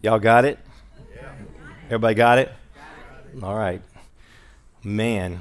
[0.00, 0.60] Y'all got it?
[1.86, 2.52] Everybody got it?
[3.42, 3.82] All right.
[4.84, 5.40] Man,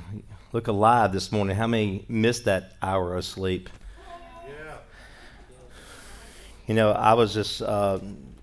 [0.51, 1.55] look alive this morning.
[1.55, 3.69] How many missed that hour of sleep?
[4.47, 4.77] Yeah.
[6.65, 7.99] You know, I was just uh,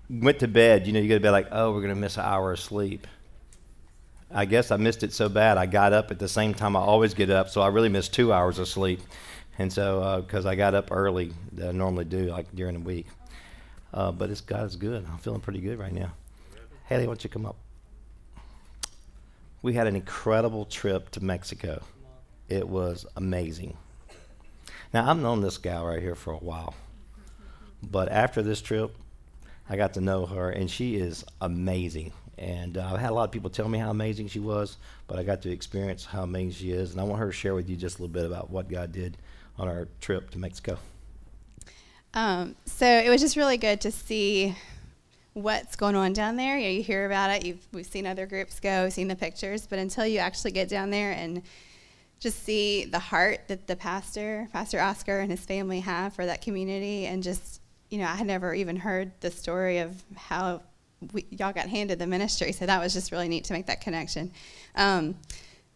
[0.09, 0.87] went to bed.
[0.87, 3.07] You know, you go to bed like, oh, we're to miss an hour of sleep.
[4.31, 5.57] I guess I missed it so bad.
[5.57, 8.13] I got up at the same time I always get up, so I really missed
[8.13, 9.01] two hours of sleep.
[9.57, 13.07] And so, because uh, I got up early I normally do, like during the week.
[13.95, 15.05] Uh, but it's God's good.
[15.09, 16.11] I'm feeling pretty good right now.
[16.87, 17.55] Haley, why don't you come up?
[19.61, 21.81] We had an incredible trip to Mexico.
[22.49, 23.77] It was amazing.
[24.93, 26.75] Now, I've known this gal right here for a while.
[27.81, 28.95] But after this trip,
[29.69, 32.11] I got to know her, and she is amazing.
[32.37, 35.17] And uh, I had a lot of people tell me how amazing she was, but
[35.17, 36.91] I got to experience how amazing she is.
[36.91, 38.91] And I want her to share with you just a little bit about what God
[38.91, 39.17] did
[39.57, 40.77] on our trip to Mexico.
[42.15, 44.55] Um, so it was just really good to see
[45.33, 46.57] what's going on down there.
[46.57, 47.45] You, know, you hear about it.
[47.45, 50.89] You've, we've seen other groups go, seen the pictures, but until you actually get down
[50.89, 51.41] there and
[52.21, 56.41] just see the heart that the pastor, Pastor Oscar, and his family have for that
[56.41, 60.61] community, and just you know, I had never even heard the story of how
[61.13, 63.81] we, y'all got handed the ministry, so that was just really neat to make that
[63.81, 64.31] connection.
[64.75, 65.15] Um,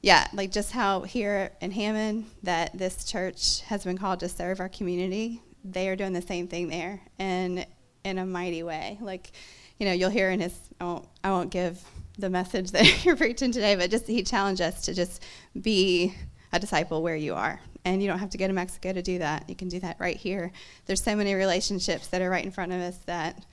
[0.01, 4.59] yeah, like just how here in Hammond that this church has been called to serve
[4.59, 5.41] our community.
[5.63, 7.65] They are doing the same thing there, and
[8.03, 8.97] in a mighty way.
[9.01, 9.31] Like,
[9.77, 10.57] you know, you'll hear in his.
[10.79, 11.81] I won't, I won't give
[12.17, 15.23] the message that you're preaching today, but just he challenged us to just
[15.59, 16.15] be
[16.51, 17.59] a disciple where you are.
[17.85, 19.49] And you don't have to go to Mexico to do that.
[19.49, 20.51] You can do that right here.
[20.85, 23.45] There's so many relationships that are right in front of us that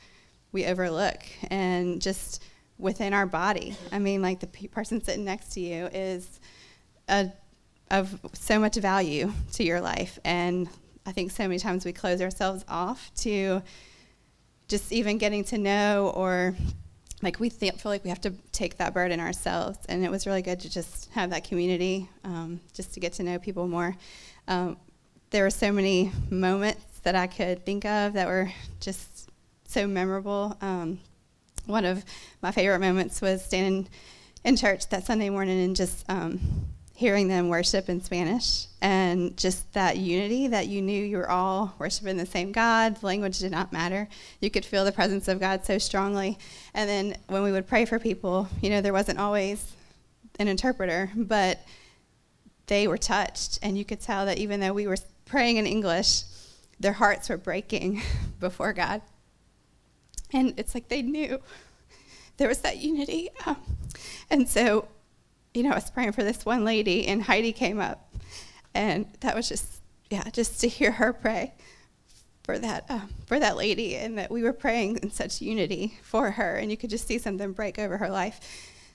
[0.50, 1.22] we overlook.
[1.48, 2.42] And just
[2.78, 3.76] within our body.
[3.92, 6.40] I mean, like the p- person sitting next to you is
[7.08, 7.32] a,
[7.90, 10.18] of so much value to your life.
[10.24, 10.68] And
[11.06, 13.62] I think so many times we close ourselves off to
[14.66, 16.56] just even getting to know or
[17.22, 19.78] like we feel like we have to take that burden ourselves.
[19.88, 23.22] And it was really good to just have that community um, just to get to
[23.22, 23.96] know people more.
[24.48, 24.76] Um,
[25.30, 28.50] there were so many moments that i could think of that were
[28.80, 29.30] just
[29.68, 30.56] so memorable.
[30.60, 30.98] Um,
[31.66, 32.04] one of
[32.42, 33.88] my favorite moments was standing
[34.44, 36.40] in church that sunday morning and just um,
[36.96, 41.74] hearing them worship in Spanish and just that unity that you knew you were all
[41.78, 42.96] worshiping the same God.
[42.96, 44.08] The language did not matter.
[44.40, 46.38] You could feel the presence of God so strongly.
[46.72, 49.72] And then when we would pray for people, you know, there wasn't always
[50.38, 51.60] an interpreter, but
[52.66, 53.58] they were touched.
[53.62, 54.96] And you could tell that even though we were
[55.26, 56.22] praying in English,
[56.80, 58.00] their hearts were breaking
[58.40, 59.02] before God.
[60.32, 61.42] And it's like they knew
[62.38, 63.28] there was that unity.
[63.44, 63.58] Um,
[64.30, 64.88] and so
[65.56, 68.14] you know, I was praying for this one lady, and Heidi came up,
[68.74, 69.80] and that was just,
[70.10, 71.54] yeah, just to hear her pray
[72.44, 76.32] for that um, for that lady, and that we were praying in such unity for
[76.32, 78.38] her, and you could just see something break over her life.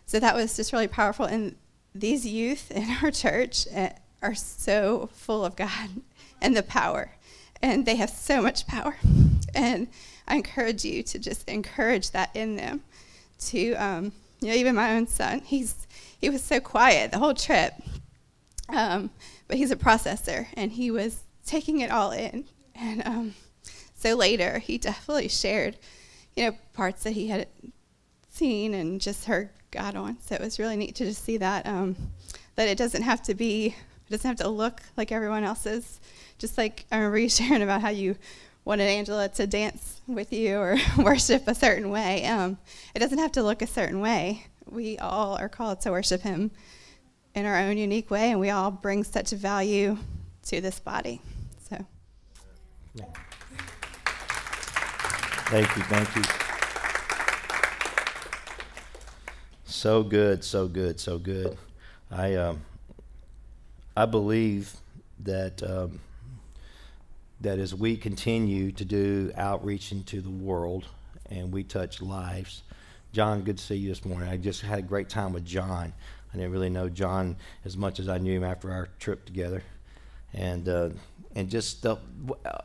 [0.06, 1.26] So that was just really powerful.
[1.26, 1.56] And
[1.96, 3.90] these youth in our church uh,
[4.22, 5.90] are so full of God
[6.42, 7.16] and the power,
[7.60, 8.96] and they have so much power.
[9.54, 9.90] And
[10.30, 12.84] I encourage you to just encourage that in them.
[13.48, 15.76] To um, you know, even my own son, he's
[16.28, 17.74] he was so quiet the whole trip.
[18.70, 19.10] Um,
[19.48, 22.46] but he's a processor, and he was taking it all in.
[22.76, 23.34] And um,
[23.96, 25.78] so later, he definitely shared,
[26.36, 27.48] you know, parts that he had
[28.30, 30.18] seen and just heard God on.
[30.22, 31.96] So it was really neat to just see that um,
[32.56, 36.00] that it doesn't have to be, it doesn't have to look like everyone else's.
[36.38, 38.16] Just like I remember you sharing about how you
[38.64, 42.26] wanted Angela to dance with you or worship a certain way.
[42.26, 42.58] Um,
[42.96, 46.52] it doesn't have to look a certain way we all are called to worship Him
[47.36, 49.98] in our own unique way, and we all bring such value
[50.44, 51.22] to this body.
[51.70, 51.86] So,
[52.96, 53.06] yeah.
[55.50, 56.24] thank you, thank you.
[59.66, 61.58] So good, so good, so good.
[62.12, 62.62] I um,
[63.96, 64.76] I believe
[65.20, 66.00] that um,
[67.42, 70.86] that as we continue to do outreach into the world
[71.30, 72.62] and we touch lives,
[73.14, 74.30] John, good to see you this morning.
[74.30, 75.92] I just had a great time with John.
[76.34, 77.36] I didn't really know John
[77.66, 79.64] as much as I knew him after our trip together,
[80.34, 80.90] and uh,
[81.36, 81.98] and just the,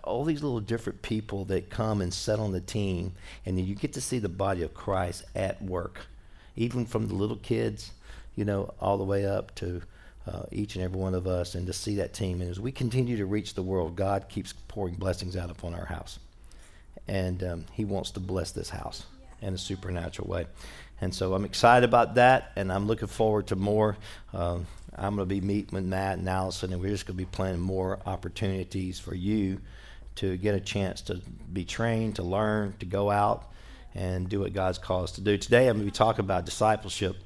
[0.05, 3.15] all these little different people that come and sit on the team,
[3.45, 6.07] and you get to see the body of Christ at work,
[6.55, 7.91] even from the little kids,
[8.37, 9.83] you know, all the way up to
[10.29, 12.41] uh, each and every one of us, and to see that team.
[12.41, 15.87] And as we continue to reach the world, God keeps pouring blessings out upon our
[15.87, 16.21] house,
[17.09, 19.07] and um, He wants to bless this house
[19.43, 20.47] in a supernatural way.
[21.00, 23.97] And so I'm excited about that, and I'm looking forward to more.
[24.33, 24.59] Uh,
[24.94, 27.31] I'm going to be meeting with Matt and Allison, and we're just going to be
[27.31, 29.61] planning more opportunities for you
[30.17, 31.21] to get a chance to
[31.53, 33.53] be trained, to learn, to go out
[33.94, 35.37] and do what God's called us to do.
[35.37, 37.17] Today, I'm going to be talking about discipleship,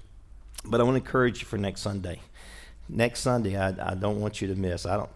[0.64, 2.20] but I want to encourage you for next Sunday.
[2.88, 4.84] Next Sunday, I, I don't want you to miss.
[4.84, 5.10] I don't,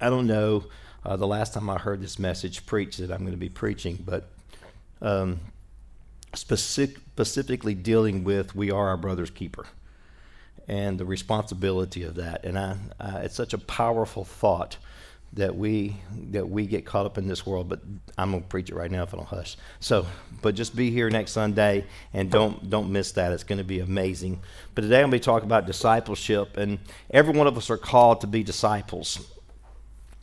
[0.00, 0.64] I don't know
[1.04, 4.02] uh, the last time I heard this message preached that I'm going to be preaching,
[4.04, 4.28] but
[5.02, 5.40] um,
[6.34, 9.66] specific, specifically dealing with we are our brother's keeper
[10.68, 12.44] and the responsibility of that.
[12.44, 14.76] And I, uh, it's such a powerful thought
[15.34, 15.96] that we
[16.30, 17.68] that we get caught up in this world.
[17.68, 17.80] But
[18.16, 19.56] I'm gonna preach it right now if I don't hush.
[19.80, 20.06] So,
[20.42, 23.32] but just be here next Sunday and don't don't miss that.
[23.32, 24.40] It's going to be amazing.
[24.74, 26.78] But today I'm to be talking about discipleship, and
[27.10, 29.26] every one of us are called to be disciples.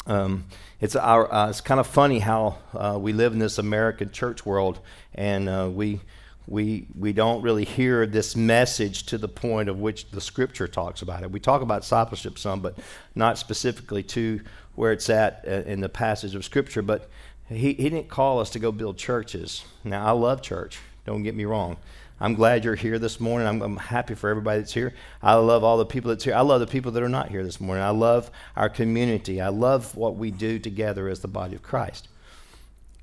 [0.07, 0.45] Um,
[0.79, 4.45] it's our uh, it's kind of funny how uh, we live in this American church
[4.45, 4.79] world,
[5.13, 6.01] and uh, we
[6.47, 11.01] we we don't really hear this message to the point of which the scripture talks
[11.01, 11.31] about it.
[11.31, 12.77] We talk about discipleship some, but
[13.15, 14.41] not specifically to
[14.75, 16.81] where it's at uh, in the passage of scripture.
[16.81, 17.09] But
[17.49, 19.65] he, he didn't call us to go build churches.
[19.83, 20.79] Now I love church.
[21.05, 21.77] Don't get me wrong.
[22.19, 23.47] I'm glad you're here this morning.
[23.47, 24.93] I'm, I'm, happy for everybody that's here.
[25.21, 26.33] I love all the people that's here.
[26.33, 27.83] I love the people that are not here this morning.
[27.83, 29.41] I love our community.
[29.41, 32.07] I love what we do together as the body of Christ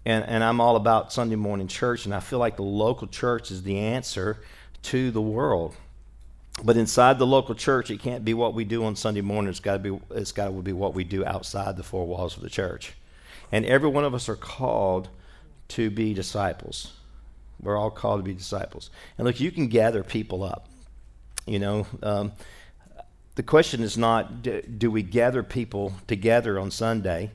[0.04, 3.50] and, and I'm all about Sunday morning church, and I feel like the local church
[3.50, 4.38] is the answer
[4.84, 5.76] to the world.
[6.62, 9.50] But inside the local church, it can't be what we do on Sunday morning.
[9.50, 12.36] It's got to be it's got to be what we do outside the four walls
[12.36, 12.94] of the church.
[13.50, 15.08] And every one of us are called
[15.68, 16.92] to be disciples.
[17.62, 18.90] We're all called to be disciples.
[19.18, 20.68] And look, you can gather people up.
[21.46, 22.32] You know, um,
[23.34, 27.30] the question is not do, do we gather people together on Sunday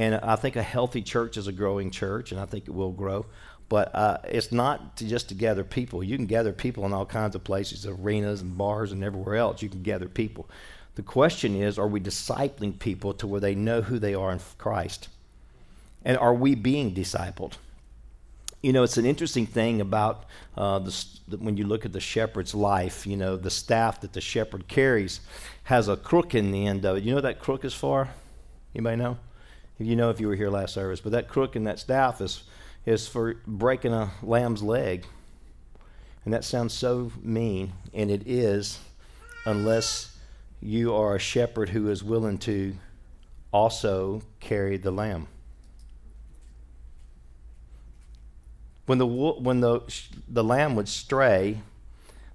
[0.00, 2.90] and I think a healthy church is a growing church, and I think it will
[2.90, 3.26] grow.
[3.68, 6.02] But uh, it's not to just to gather people.
[6.02, 9.60] You can gather people in all kinds of places, arenas and bars and everywhere else.
[9.60, 10.48] You can gather people.
[10.94, 14.40] The question is, are we discipling people to where they know who they are in
[14.58, 15.08] Christ?
[16.02, 17.58] And are we being discipled?
[18.62, 20.26] You know, it's an interesting thing about
[20.56, 23.06] uh, the, when you look at the shepherd's life.
[23.06, 25.20] You know, the staff that the shepherd carries
[25.64, 27.04] has a crook in the end of it.
[27.04, 28.08] You know what that crook is for?
[28.74, 29.18] Anybody know?
[29.78, 32.20] If you know if you were here last service, but that crook and that staff
[32.20, 32.42] is
[32.86, 35.06] is for breaking a lamb's leg.
[36.24, 38.78] And that sounds so mean, and it is,
[39.46, 40.16] unless
[40.60, 42.74] you are a shepherd who is willing to
[43.52, 45.28] also carry the lamb.
[48.90, 49.82] When the when the
[50.28, 51.60] the lamb would stray,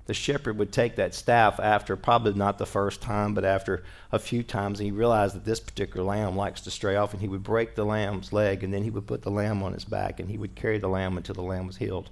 [0.06, 4.20] the shepherd would take that staff after probably not the first time, but after a
[4.20, 7.28] few times, and he realized that this particular lamb likes to stray off, and he
[7.28, 10.22] would break the lamb's leg, and then he would put the lamb on his back,
[10.22, 12.10] and he would carry the lamb until the lamb was healed.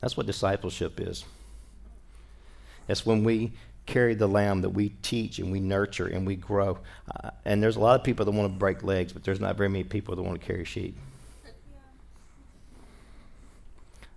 [0.00, 1.26] That's what discipleship is.
[2.88, 3.52] It's when we
[3.84, 6.78] carry the lamb that we teach and we nurture and we grow.
[7.14, 9.58] Uh, and there's a lot of people that want to break legs, but there's not
[9.58, 10.96] very many people that want to carry sheep.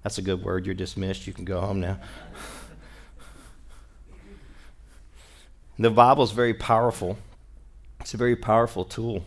[0.03, 0.65] That's a good word.
[0.65, 1.27] You're dismissed.
[1.27, 1.99] You can go home now.
[5.77, 7.17] The Bible is very powerful.
[8.01, 9.23] It's a very powerful tool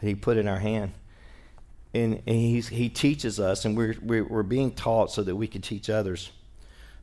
[0.00, 0.92] that He put in our hand.
[1.92, 5.60] And, and He teaches us, and we're, we're, we're, being taught so that we can
[5.60, 6.30] teach others.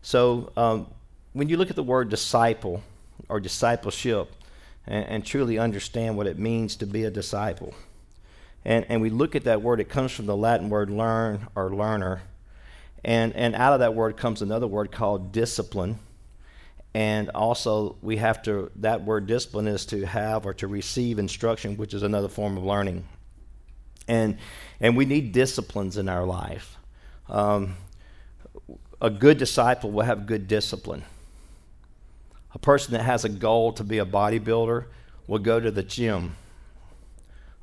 [0.02, 0.88] So um,
[1.34, 2.82] when you look at the word disciple
[3.28, 4.32] or discipleship
[4.88, 7.76] and, and, truly understand what it means to be a disciple,
[8.66, 11.70] and, and we look at that word, it comes from the Latin word learn or
[11.70, 12.24] learner.
[13.04, 16.00] And, and out of that word comes another word called discipline.
[16.94, 21.78] And also we have to that word discipline is to have or to receive instruction
[21.78, 23.08] which is another form of learning.
[24.08, 24.38] And
[24.80, 26.78] and we need disciplines in our life.
[27.28, 27.76] Um,
[29.02, 31.04] a good disciple will have good discipline.
[32.56, 34.86] A person that has a goal to be a bodybuilder
[35.28, 36.36] will go to the gym.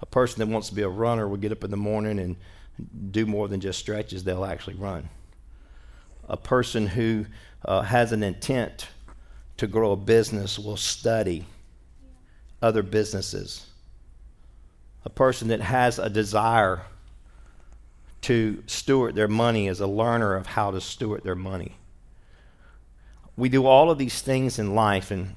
[0.01, 2.37] A person that wants to be a runner will get up in the morning and
[3.11, 5.09] do more than just stretches they'll actually run
[6.29, 7.27] a person who
[7.65, 8.89] uh, has an intent
[9.57, 11.47] to grow a business will study
[12.63, 13.67] other businesses.
[15.05, 16.83] A person that has a desire
[18.23, 21.77] to steward their money is a learner of how to steward their money.
[23.37, 25.37] We do all of these things in life, and,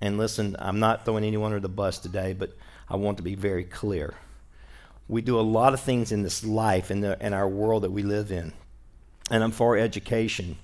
[0.00, 2.56] and listen, I'm not throwing anyone under the bus today, but
[2.88, 4.14] I want to be very clear.
[5.08, 7.90] We do a lot of things in this life, in, the, in our world that
[7.90, 8.52] we live in.
[9.30, 10.56] And I'm for education.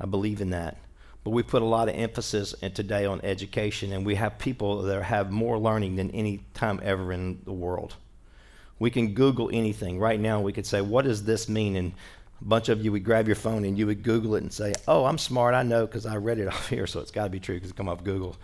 [0.00, 0.78] I believe in that.
[1.22, 5.02] But we put a lot of emphasis today on education, and we have people that
[5.02, 7.94] have more learning than any time ever in the world.
[8.78, 9.98] We can Google anything.
[9.98, 11.76] Right now, we could say, What does this mean?
[11.76, 11.92] And
[12.40, 14.72] a bunch of you would grab your phone and you would Google it and say,
[14.88, 15.54] Oh, I'm smart.
[15.54, 17.70] I know because I read it off here, so it's got to be true because
[17.70, 18.36] it come off Google.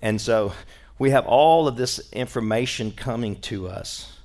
[0.00, 0.54] And so
[0.98, 4.17] we have all of this information coming to us.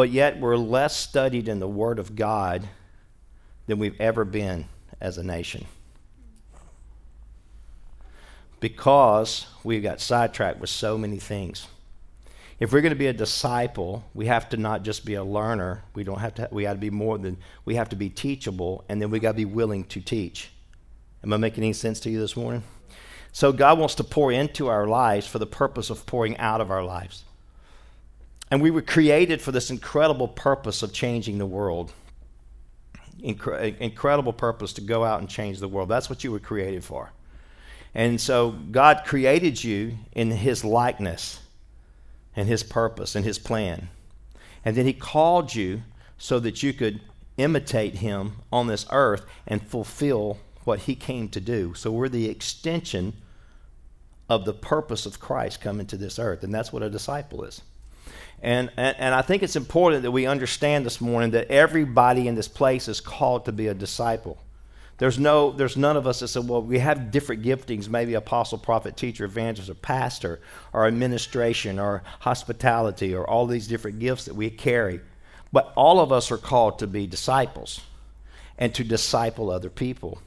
[0.00, 2.66] But yet we're less studied in the Word of God
[3.66, 4.64] than we've ever been
[4.98, 5.66] as a nation.
[8.60, 11.68] Because we've got sidetracked with so many things.
[12.58, 15.84] If we're going to be a disciple, we have to not just be a learner.
[15.94, 16.48] We don't have to.
[16.50, 17.36] We got to be more than.
[17.66, 20.50] We have to be teachable, and then we got to be willing to teach.
[21.22, 22.62] Am I making any sense to you this morning?
[23.32, 26.70] So God wants to pour into our lives for the purpose of pouring out of
[26.70, 27.24] our lives.
[28.50, 31.92] And we were created for this incredible purpose of changing the world.
[33.20, 35.88] Incre- incredible purpose to go out and change the world.
[35.88, 37.12] That's what you were created for.
[37.94, 41.40] And so God created you in his likeness
[42.36, 43.88] and his purpose and his plan.
[44.64, 45.82] And then he called you
[46.18, 47.00] so that you could
[47.36, 51.74] imitate him on this earth and fulfill what he came to do.
[51.74, 53.14] So we're the extension
[54.28, 56.44] of the purpose of Christ coming to this earth.
[56.44, 57.62] And that's what a disciple is.
[58.42, 62.34] And, and, and, I think it's important that we understand this morning that everybody in
[62.34, 64.38] this place is called to be a disciple.
[64.96, 68.58] There's, no, there's none of us that said, well, we have different giftings, maybe apostle,
[68.58, 70.40] prophet, teacher, evangelist, or pastor,
[70.72, 75.00] or administration, or hospitality, or all these different gifts that we carry.
[75.52, 77.80] But all of us are called to be disciples
[78.58, 80.20] and to disciple other people.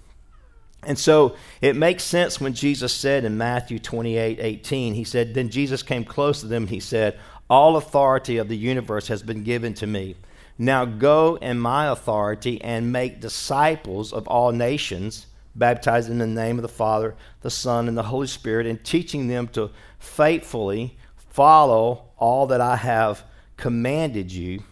[0.86, 5.50] And so it makes sense when Jesus said in Matthew 28 18, he said, Then
[5.50, 7.20] Jesus came close to them, and he said,
[7.54, 10.16] all authority of the universe has been given to me.
[10.58, 16.58] Now go in my authority and make disciples of all nations, baptizing in the name
[16.58, 19.70] of the Father, the Son, and the Holy Spirit, and teaching them to
[20.00, 23.24] faithfully follow all that I have
[23.56, 24.64] commanded you.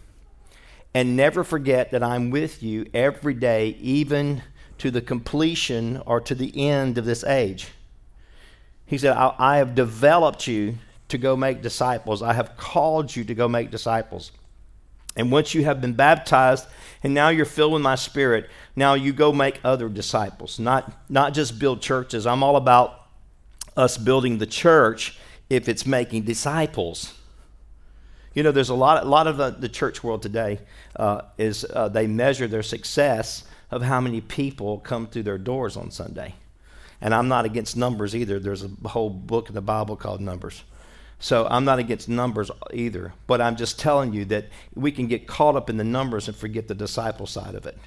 [0.92, 4.42] And never forget that I'm with you every day, even
[4.78, 7.68] to the completion or to the end of this age.
[8.84, 10.78] He said, I, I have developed you
[11.12, 12.22] to go make disciples.
[12.22, 14.32] I have called you to go make disciples.
[15.16, 16.66] And once you have been baptized
[17.02, 21.34] and now you're filled with my spirit, now you go make other disciples, not, not
[21.34, 22.26] just build churches.
[22.26, 23.06] I'm all about
[23.76, 25.18] us building the church
[25.50, 27.14] if it's making disciples.
[28.34, 30.60] You know, there's a lot, a lot of the, the church world today
[30.96, 35.76] uh, is uh, they measure their success of how many people come through their doors
[35.76, 36.34] on Sunday.
[37.02, 38.38] And I'm not against numbers either.
[38.38, 40.62] There's a whole book in the Bible called Numbers.
[41.22, 45.28] So I'm not against numbers either, but I'm just telling you that we can get
[45.28, 47.78] caught up in the numbers and forget the disciple side of it.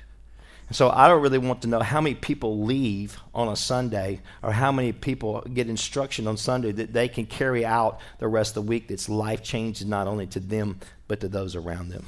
[0.71, 4.53] So I don't really want to know how many people leave on a Sunday or
[4.53, 8.63] how many people get instruction on Sunday that they can carry out the rest of
[8.63, 12.05] the week that's life changing not only to them but to those around them.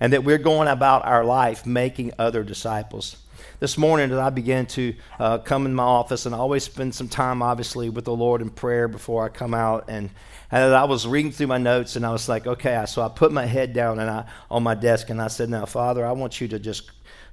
[0.00, 3.18] And that we're going about our life making other disciples
[3.60, 6.94] this morning as I began to uh, come in my office, and I always spend
[6.94, 9.84] some time, obviously, with the Lord in prayer before I come out.
[9.88, 10.10] And,
[10.50, 12.84] and I was reading through my notes, and I was like, okay.
[12.86, 15.66] So I put my head down and I on my desk, and I said, now,
[15.66, 16.90] Father, I want you to just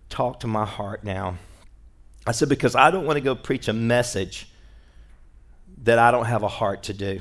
[0.10, 1.38] talk to my heart now.
[2.26, 4.48] I said, because I don't want to go preach a message
[5.84, 7.20] that I don't have a heart to do.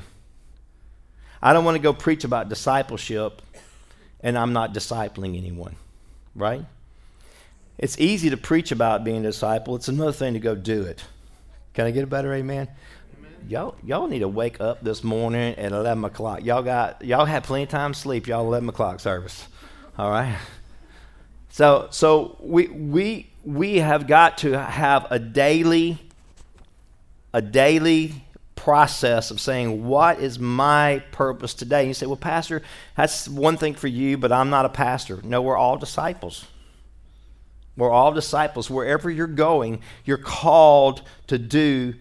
[1.41, 3.41] I don't want to go preach about discipleship
[4.21, 5.75] and I'm not discipling anyone,
[6.33, 6.63] right?
[7.77, 9.75] It's easy to preach about being a disciple.
[9.75, 11.03] It's another thing to go do it.
[11.73, 12.69] Can I get a better amen?
[13.17, 13.33] amen?
[13.49, 16.43] Y'all, y'all need to wake up this morning at 11 o'clock.
[16.43, 18.27] Y'all got, y'all had plenty of time to sleep.
[18.27, 19.47] Y'all 11 o'clock service.
[19.97, 20.37] All right.
[21.49, 25.97] So, so we, we, we have got to have a daily,
[27.33, 28.23] a daily
[28.55, 31.79] process of saying, What is my purpose today?
[31.79, 32.61] And you say, Well, Pastor,
[32.95, 35.19] that's one thing for you, but I'm not a pastor.
[35.23, 36.45] No, we're all disciples.
[37.75, 38.69] We're all disciples.
[38.69, 41.95] Wherever you're going, you're called to do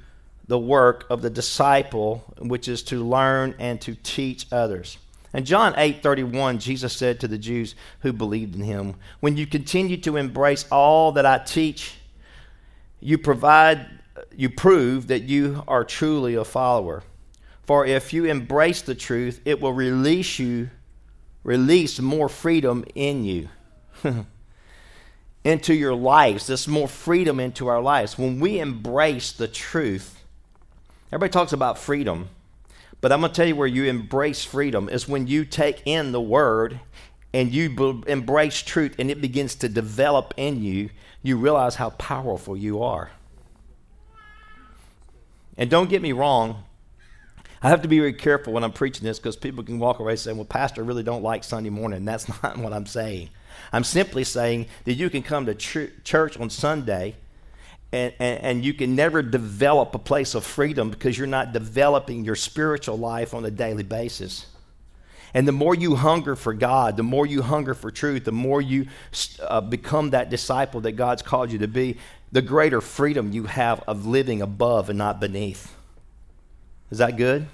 [0.46, 4.98] the work of the disciple, which is to learn and to teach others.
[5.32, 9.96] In John 8:31, Jesus said to the Jews who believed in him, "When you continue
[9.98, 11.94] to embrace all that I teach,
[13.00, 13.86] you provide
[14.36, 17.02] you prove that you are truly a follower.
[17.62, 20.68] For if you embrace the truth, it will release you
[21.44, 23.48] release more freedom in you."
[25.44, 28.16] into your lives, this more freedom into our lives.
[28.16, 30.22] When we embrace the truth,
[31.10, 32.28] everybody talks about freedom,
[33.00, 36.12] but I'm going to tell you where you embrace freedom is when you take in
[36.12, 36.80] the word
[37.34, 40.90] and you embrace truth and it begins to develop in you,
[41.22, 43.10] you realize how powerful you are.
[45.56, 46.64] And don't get me wrong,
[47.62, 50.16] I have to be very careful when I'm preaching this because people can walk away
[50.16, 52.04] saying, Well, Pastor, I really don't like Sunday morning.
[52.04, 53.30] That's not what I'm saying.
[53.72, 57.16] I'm simply saying that you can come to ch- church on Sunday
[57.92, 62.24] and, and, and, you can never develop a place of freedom because you're not developing
[62.24, 64.46] your spiritual life on a daily basis.
[65.34, 68.62] And the more you hunger for God, the more you hunger for truth, the more
[68.62, 68.86] you
[69.40, 71.98] uh, become that disciple that God's called you to be,
[72.32, 75.74] the greater freedom you have of living above and not beneath.
[76.90, 77.46] Is that good?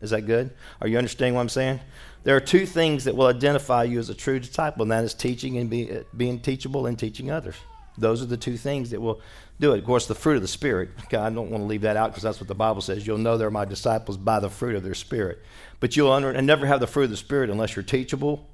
[0.00, 0.50] Is that good?
[0.80, 1.80] Are you understanding what I'm saying?
[2.24, 5.14] There are two things that will identify you as a true disciple, and that is
[5.14, 7.54] teaching and be, being teachable and teaching others.
[7.96, 9.20] Those are the two things that will
[9.60, 9.78] do it.
[9.78, 10.90] Of course, the fruit of the Spirit.
[11.04, 13.06] Okay, I don't want to leave that out because that's what the Bible says.
[13.06, 15.42] You'll know they're my disciples by the fruit of their Spirit.
[15.80, 18.48] But you'll under, and never have the fruit of the Spirit unless you're teachable,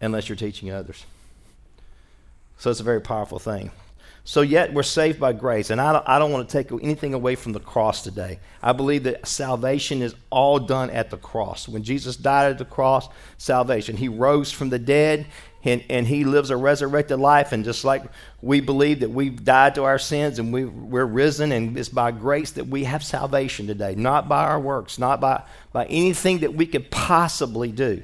[0.00, 1.04] unless you're teaching others.
[2.58, 3.70] So it's a very powerful thing.
[4.28, 5.70] So, yet we're saved by grace.
[5.70, 8.40] And I don't, I don't want to take anything away from the cross today.
[8.62, 11.66] I believe that salvation is all done at the cross.
[11.66, 13.08] When Jesus died at the cross,
[13.38, 13.96] salvation.
[13.96, 15.28] He rose from the dead
[15.64, 17.52] and, and he lives a resurrected life.
[17.52, 18.02] And just like
[18.42, 22.10] we believe that we've died to our sins and we, we're risen, and it's by
[22.10, 25.42] grace that we have salvation today, not by our works, not by,
[25.72, 28.02] by anything that we could possibly do.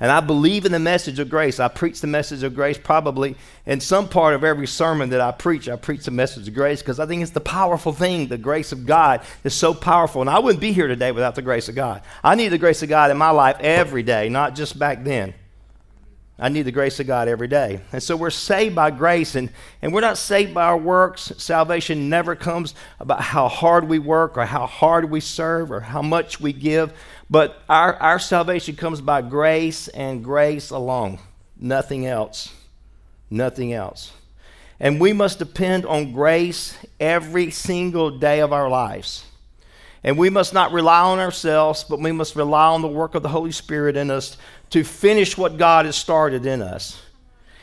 [0.00, 1.60] And I believe in the message of grace.
[1.60, 5.30] I preach the message of grace probably in some part of every sermon that I
[5.30, 5.68] preach.
[5.68, 8.28] I preach the message of grace because I think it's the powerful thing.
[8.28, 10.22] The grace of God is so powerful.
[10.22, 12.00] And I wouldn't be here today without the grace of God.
[12.24, 15.34] I need the grace of God in my life every day, not just back then.
[16.42, 17.82] I need the grace of God every day.
[17.92, 19.50] And so we're saved by grace, and,
[19.82, 21.32] and we're not saved by our works.
[21.36, 26.00] Salvation never comes about how hard we work or how hard we serve or how
[26.00, 26.94] much we give,
[27.28, 31.18] but our, our salvation comes by grace and grace alone.
[31.58, 32.52] Nothing else.
[33.28, 34.12] Nothing else.
[34.80, 39.26] And we must depend on grace every single day of our lives.
[40.02, 43.22] And we must not rely on ourselves, but we must rely on the work of
[43.22, 44.36] the Holy Spirit in us
[44.70, 47.02] to finish what God has started in us.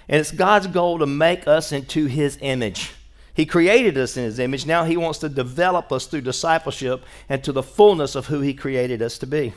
[0.07, 2.91] And it's God's goal to make us into His image.
[3.33, 4.65] He created us in His image.
[4.65, 8.53] Now He wants to develop us through discipleship and to the fullness of who He
[8.53, 9.53] created us to be.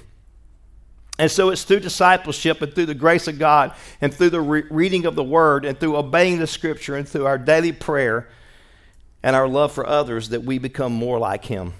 [1.18, 4.64] And so it's through discipleship and through the grace of God and through the re-
[4.70, 8.26] reading of the Word and through obeying the Scripture and through our daily prayer
[9.22, 11.74] and our love for others that we become more like Him.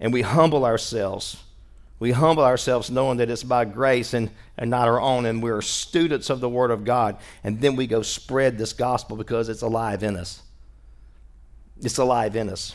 [0.00, 1.44] And we humble ourselves
[1.98, 5.62] we humble ourselves knowing that it's by grace and, and not our own, and we're
[5.62, 7.16] students of the Word of God.
[7.42, 10.42] And then we go spread this gospel because it's alive in us.
[11.80, 12.74] It's alive in us.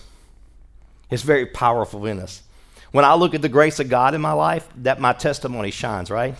[1.12, 2.43] It's very powerful in us.
[2.91, 6.10] When I look at the grace of God in my life, that my testimony shines,
[6.10, 6.36] right?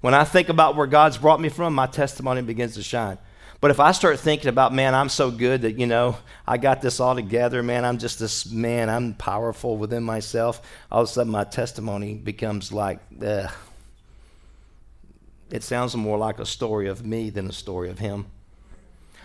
[0.00, 3.16] When I think about where God's brought me from, my testimony begins to shine.
[3.60, 6.16] But if I start thinking about, man, I'm so good that, you know,
[6.46, 11.02] I got this all together, man, I'm just this man, I'm powerful within myself, all
[11.02, 13.50] of a sudden my testimony becomes like, ugh.
[15.50, 18.26] It sounds more like a story of me than a story of him.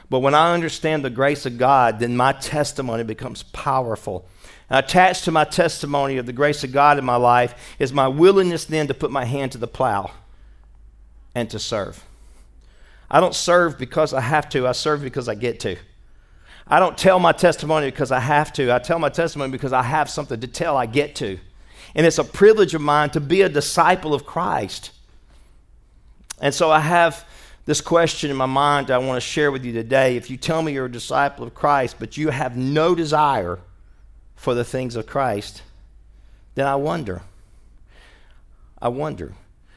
[0.09, 4.25] But when I understand the grace of God, then my testimony becomes powerful.
[4.69, 8.07] And attached to my testimony of the grace of God in my life is my
[8.07, 10.11] willingness then to put my hand to the plow
[11.35, 12.03] and to serve.
[13.13, 15.77] I don't serve because I have to, I serve because I get to.
[16.67, 18.73] I don't tell my testimony because I have to.
[18.73, 21.37] I tell my testimony because I have something to tell I get to.
[21.93, 24.89] And it's a privilege of mine to be a disciple of Christ.
[26.41, 27.23] And so I have
[27.65, 30.17] this question in my mind I want to share with you today.
[30.17, 33.59] If you tell me you're a disciple of Christ, but you have no desire
[34.35, 35.61] for the things of Christ,
[36.55, 37.21] then I wonder.
[38.81, 39.33] I wonder.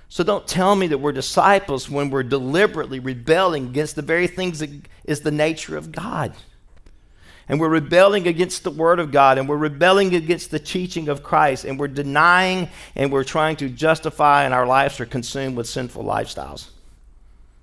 [0.09, 4.61] So don't tell me that we're disciples when we're deliberately rebelling against the very things
[4.61, 4.71] that
[5.05, 6.33] is the nature of God.
[7.49, 11.23] And we're rebelling against the Word of God, and we're rebelling against the teaching of
[11.23, 15.69] Christ, and we're denying and we're trying to justify, and our lives are consumed with
[15.69, 16.71] sinful lifestyles.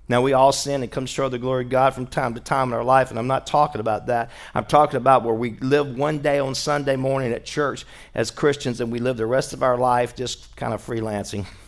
[0.06, 2.40] Now, we all sin and come short of the glory of God from time to
[2.40, 4.30] time in our life, and I'm not talking about that.
[4.54, 8.80] I'm talking about where we live one day on Sunday morning at church as Christians,
[8.80, 11.46] and we live the rest of our life just kind of freelancing.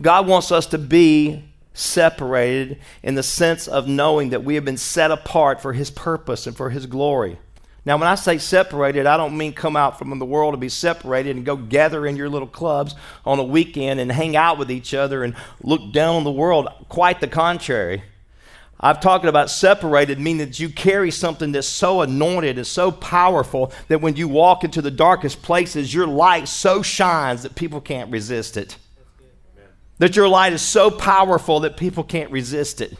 [0.00, 4.76] God wants us to be separated in the sense of knowing that we have been
[4.76, 7.38] set apart for His purpose and for His glory.
[7.84, 10.68] Now, when I say separated, I don't mean come out from the world to be
[10.68, 14.72] separated and go gather in your little clubs on a weekend and hang out with
[14.72, 16.68] each other and look down on the world.
[16.88, 18.02] Quite the contrary.
[18.80, 23.72] I've talked about separated, meaning that you carry something that's so anointed, is so powerful
[23.88, 28.10] that when you walk into the darkest places, your light so shines that people can't
[28.10, 28.76] resist it.
[29.98, 32.96] That your light is so powerful that people can't resist it.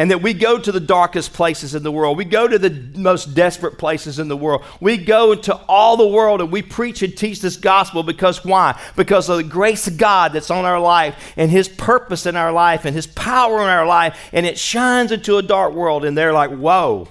[0.00, 2.16] And that we go to the darkest places in the world.
[2.16, 4.62] We go to the most desperate places in the world.
[4.80, 8.80] We go into all the world and we preach and teach this gospel because why?
[8.94, 12.52] Because of the grace of God that's on our life and His purpose in our
[12.52, 14.30] life and His power in our life.
[14.32, 17.08] And it shines into a dark world and they're like, whoa,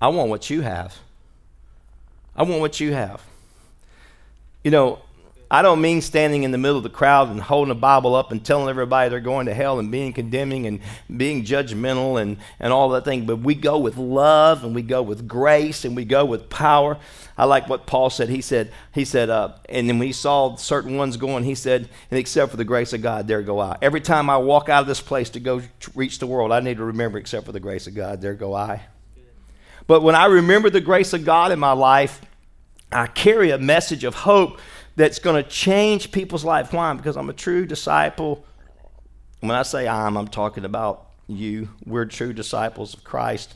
[0.00, 0.98] I want what you have.
[2.34, 3.22] I want what you have.
[4.64, 4.98] You know,
[5.52, 8.32] I don't mean standing in the middle of the crowd and holding a Bible up
[8.32, 10.80] and telling everybody they're going to hell and being condemning and
[11.14, 13.26] being judgmental and, and all that thing.
[13.26, 16.96] But we go with love and we go with grace and we go with power.
[17.36, 18.30] I like what Paul said.
[18.30, 21.86] He said, he said, uh, and then when he saw certain ones going, he said,
[22.10, 23.76] and except for the grace of God, there go I.
[23.82, 25.60] Every time I walk out of this place to go
[25.94, 28.54] reach the world, I need to remember, except for the grace of God, there go
[28.54, 28.84] I.
[29.86, 32.22] But when I remember the grace of God in my life,
[32.90, 34.58] I carry a message of hope
[34.96, 36.72] that's going to change people's life.
[36.72, 36.92] Why?
[36.94, 38.44] Because I'm a true disciple.
[39.40, 41.68] When I say I'm, I'm talking about you.
[41.86, 43.54] We're true disciples of Christ.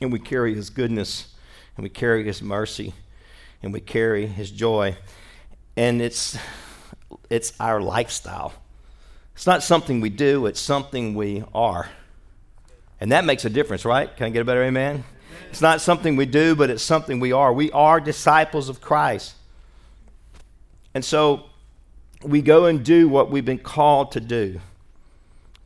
[0.00, 1.32] And we carry his goodness,
[1.76, 2.92] and we carry his mercy,
[3.62, 4.96] and we carry his joy.
[5.76, 6.36] And it's,
[7.30, 8.52] it's our lifestyle.
[9.34, 11.88] It's not something we do, it's something we are.
[13.00, 14.14] And that makes a difference, right?
[14.16, 15.04] Can I get a better amen?
[15.50, 17.52] It's not something we do, but it's something we are.
[17.52, 19.34] We are disciples of Christ.
[20.94, 21.46] And so
[22.22, 24.60] we go and do what we've been called to do.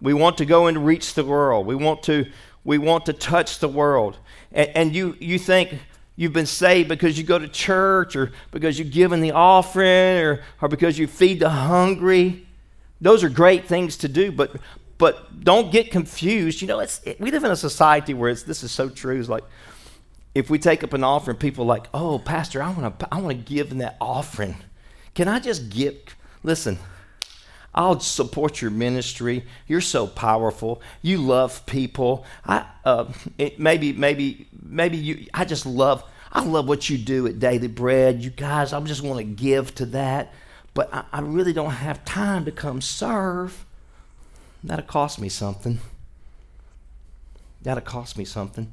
[0.01, 1.67] We want to go and reach the world.
[1.67, 2.27] We want to,
[2.65, 4.19] we want to touch the world.
[4.53, 5.79] And, and you, you think
[6.17, 10.23] you've been saved because you go to church or because you give in the offering
[10.23, 12.47] or, or because you feed the hungry.
[13.01, 14.57] Those are great things to do, but,
[14.99, 16.63] but don't get confused.
[16.63, 19.19] You know, it's, it, we live in a society where it's, this is so true.
[19.19, 19.45] It's like
[20.35, 23.21] if we take up an offering, people are like, oh, Pastor, I want to I
[23.21, 24.57] wanna give in that offering.
[25.17, 26.79] Can I just get, listen,
[27.75, 29.47] I'll support your ministry.
[29.67, 30.83] You're so powerful.
[31.01, 32.27] You love people.
[32.45, 33.07] I uh,
[33.39, 35.27] it, maybe maybe maybe you.
[35.33, 36.05] I just love.
[36.31, 38.23] I love what you do at Daily Bread.
[38.23, 40.35] You guys, I just want to give to that,
[40.75, 43.65] but I, I really don't have time to come serve.
[44.63, 45.79] That'll cost me something.
[47.63, 48.71] That'll cost me something.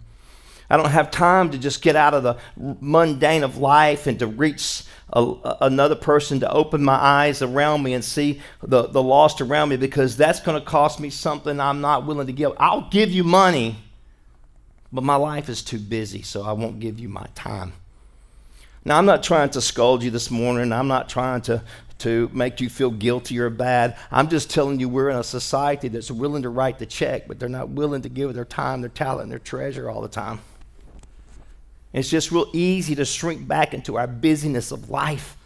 [0.69, 4.27] I don't have time to just get out of the mundane of life and to
[4.27, 9.41] reach a, another person to open my eyes around me and see the, the lost
[9.41, 12.53] around me because that's going to cost me something I'm not willing to give.
[12.57, 13.77] I'll give you money,
[14.91, 17.73] but my life is too busy, so I won't give you my time.
[18.85, 20.73] Now, I'm not trying to scold you this morning.
[20.73, 21.63] I'm not trying to,
[21.99, 23.95] to make you feel guilty or bad.
[24.11, 27.39] I'm just telling you we're in a society that's willing to write the check, but
[27.39, 30.41] they're not willing to give their time, their talent, and their treasure all the time.
[31.93, 35.37] It's just real easy to shrink back into our busyness of life.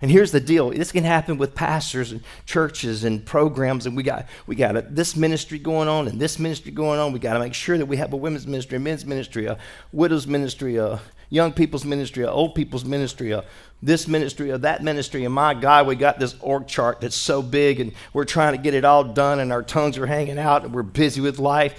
[0.00, 4.02] And here's the deal: this can happen with pastors and churches and programs, and we
[4.02, 7.12] got we got a, this ministry going on and this ministry going on.
[7.12, 9.58] We got to make sure that we have a women's ministry, a men's ministry, a
[9.92, 11.00] widows ministry, a
[11.30, 13.44] young people's ministry, a old people's ministry, a
[13.82, 15.24] this ministry or that ministry.
[15.24, 18.62] And my God, we got this org chart that's so big, and we're trying to
[18.62, 21.74] get it all done, and our tongues are hanging out, and we're busy with life,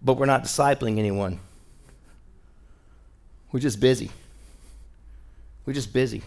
[0.00, 1.40] but we're not discipling anyone.
[3.52, 4.10] We're just busy.
[5.66, 6.22] We're just busy.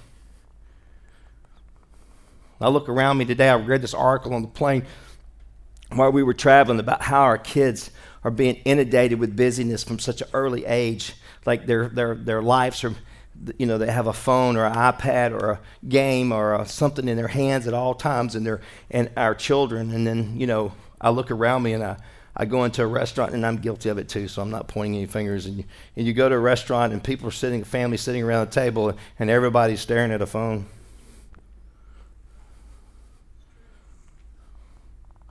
[2.61, 3.49] I look around me today.
[3.49, 4.85] I read this article on the plane
[5.91, 7.91] while we were traveling about how our kids
[8.23, 11.15] are being inundated with busyness from such an early age.
[11.45, 12.95] Like their their their lives are,
[13.57, 17.07] you know, they have a phone or an iPad or a game or a, something
[17.07, 18.59] in their hands at all times, and
[18.89, 19.91] and our children.
[19.91, 21.97] And then you know, I look around me and I
[22.37, 24.95] I go into a restaurant, and I'm guilty of it too, so I'm not pointing
[24.95, 25.45] any fingers.
[25.45, 25.63] And you,
[25.95, 28.93] and you go to a restaurant, and people are sitting, family sitting around the table,
[29.17, 30.65] and everybody's staring at a phone.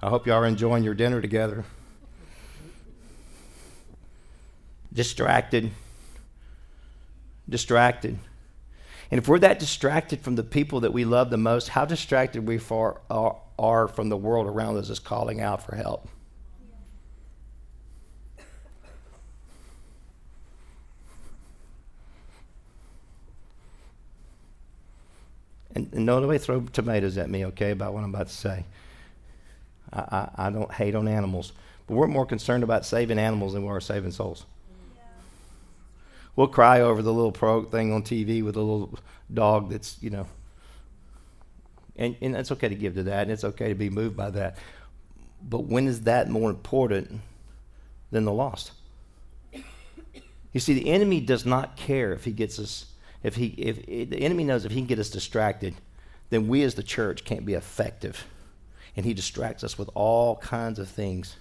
[0.02, 1.64] I hope y'all are enjoying your dinner together.
[4.92, 5.72] Distracted.
[7.48, 8.18] Distracted.
[9.10, 12.46] And if we're that distracted from the people that we love the most, how distracted
[12.46, 16.08] we far are, are from the world around us is calling out for help.
[25.74, 28.64] And, and nobody throw tomatoes at me, okay, about what I'm about to say.
[29.92, 31.52] I, I, I, don't hate on animals,
[31.87, 34.44] but we're more concerned about saving animals than we are saving souls.
[34.94, 35.02] Yeah.
[36.37, 38.98] We'll cry over the little pro thing on TV with a little
[39.32, 40.26] dog that's, you know,
[41.96, 44.30] and, and it's okay to give to that, and it's okay to be moved by
[44.30, 44.58] that.
[45.42, 47.20] But when is that more important
[48.10, 48.72] than the lost?
[50.52, 52.87] You see, the enemy does not care if he gets us
[53.24, 55.74] if he if, if the enemy knows if he can get us distracted,
[56.30, 58.26] then we as the church can't be effective.
[58.96, 61.37] And he distracts us with all kinds of things.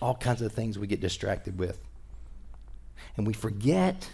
[0.00, 1.78] All kinds of things we get distracted with.
[3.16, 4.08] And we forget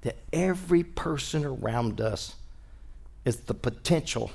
[0.00, 2.34] that every person around us
[3.24, 4.32] is the potential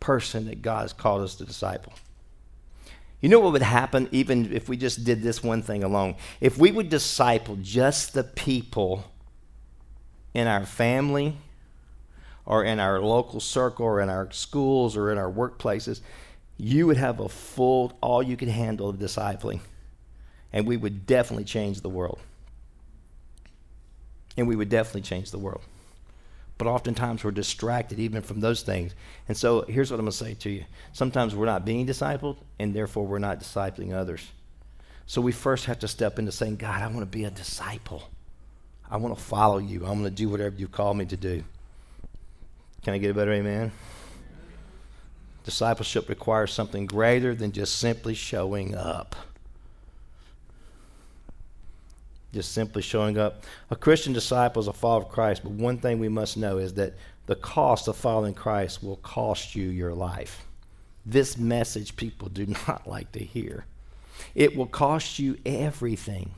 [0.00, 1.92] person that God has called us to disciple.
[3.20, 6.16] You know what would happen even if we just did this one thing alone?
[6.40, 9.04] If we would disciple just the people
[10.34, 11.36] in our family
[12.46, 16.00] or in our local circle or in our schools or in our workplaces,
[16.56, 19.60] you would have a full, all you could handle of discipling.
[20.52, 22.18] And we would definitely change the world.
[24.36, 25.62] And we would definitely change the world.
[26.56, 28.94] But oftentimes we're distracted even from those things.
[29.28, 30.64] And so here's what I'm going to say to you.
[30.92, 34.26] Sometimes we're not being discipled, and therefore we're not discipling others.
[35.06, 38.10] So we first have to step into saying, God, I want to be a disciple.
[38.90, 39.80] I want to follow you.
[39.80, 41.44] I'm going to do whatever you call me to do.
[42.82, 43.72] Can I get a better amen?
[45.44, 49.16] Discipleship requires something greater than just simply showing up.
[52.32, 53.44] Just simply showing up.
[53.70, 56.74] A Christian disciple is a follower of Christ, but one thing we must know is
[56.74, 56.94] that
[57.26, 60.44] the cost of following Christ will cost you your life.
[61.04, 63.64] This message people do not like to hear.
[64.34, 66.30] It will cost you everything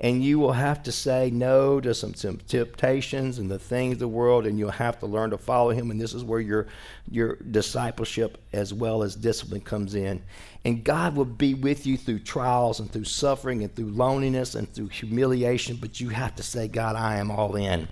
[0.00, 3.98] and you will have to say no to some, some temptations and the things of
[3.98, 5.90] the world, and you'll have to learn to follow Him.
[5.90, 6.66] And this is where your,
[7.10, 10.22] your discipleship as well as discipline comes in.
[10.64, 14.72] And God will be with you through trials and through suffering and through loneliness and
[14.72, 17.88] through humiliation, but you have to say, God, I am all in.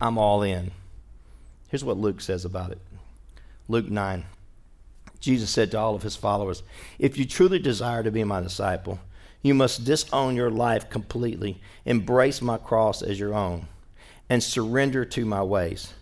[0.00, 0.72] I'm all in.
[1.68, 2.80] Here's what Luke says about it
[3.68, 4.24] Luke 9.
[5.20, 6.64] Jesus said to all of his followers,
[6.98, 8.98] If you truly desire to be my disciple,
[9.42, 13.66] you must disown your life completely, embrace my cross as your own,
[14.30, 15.92] and surrender to my ways.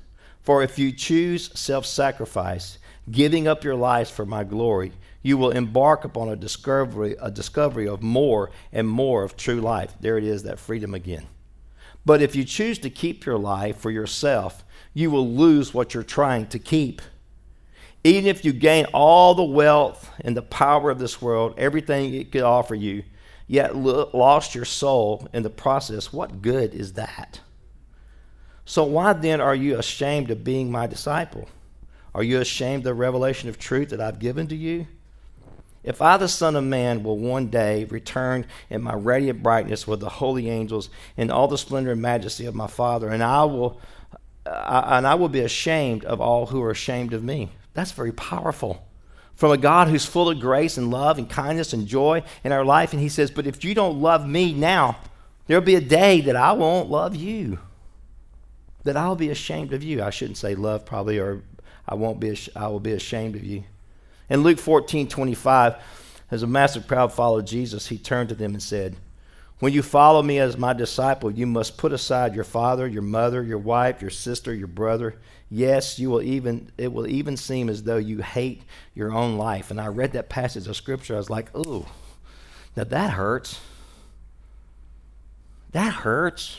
[0.42, 2.78] For if you choose self sacrifice,
[3.10, 7.88] giving up your lives for my glory, you will embark upon a discovery, a discovery
[7.88, 9.94] of more and more of true life.
[10.00, 11.26] There it is, that freedom again.
[12.06, 16.02] But if you choose to keep your life for yourself, you will lose what you're
[16.02, 17.02] trying to keep.
[18.02, 22.32] Even if you gain all the wealth and the power of this world, everything it
[22.32, 23.02] could offer you,
[23.50, 27.40] yet lost your soul in the process, what good is that?
[28.64, 31.48] So, why then are you ashamed of being my disciple?
[32.14, 34.86] Are you ashamed of the revelation of truth that I've given to you?
[35.82, 39.98] If I, the Son of Man, will one day return in my radiant brightness with
[39.98, 43.80] the holy angels in all the splendor and majesty of my Father, and I will,
[44.46, 47.50] and I will be ashamed of all who are ashamed of me.
[47.74, 48.86] That's very powerful
[49.40, 52.62] from a God who's full of grace and love and kindness and joy in our
[52.62, 52.92] life.
[52.92, 54.98] And he says, But if you don't love me now,
[55.46, 57.58] there'll be a day that I won't love you,
[58.84, 60.02] that I'll be ashamed of you.
[60.02, 61.42] I shouldn't say love, probably, or
[61.88, 63.64] I, won't be, I will be ashamed of you.
[64.28, 65.74] In Luke 14 25,
[66.30, 68.96] as a massive crowd followed Jesus, he turned to them and said,
[69.58, 73.42] When you follow me as my disciple, you must put aside your father, your mother,
[73.42, 75.14] your wife, your sister, your brother
[75.50, 78.62] Yes, you will even it will even seem as though you hate
[78.94, 79.70] your own life.
[79.72, 81.86] And I read that passage of scripture, I was like, ooh,
[82.76, 83.60] now that hurts.
[85.72, 86.56] That hurts.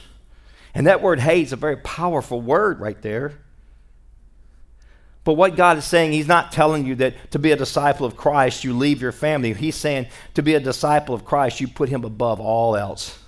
[0.74, 3.34] And that word hate is a very powerful word right there.
[5.24, 8.18] But what God is saying, He's not telling you that to be a disciple of
[8.18, 9.54] Christ, you leave your family.
[9.54, 13.21] He's saying to be a disciple of Christ, you put Him above all else.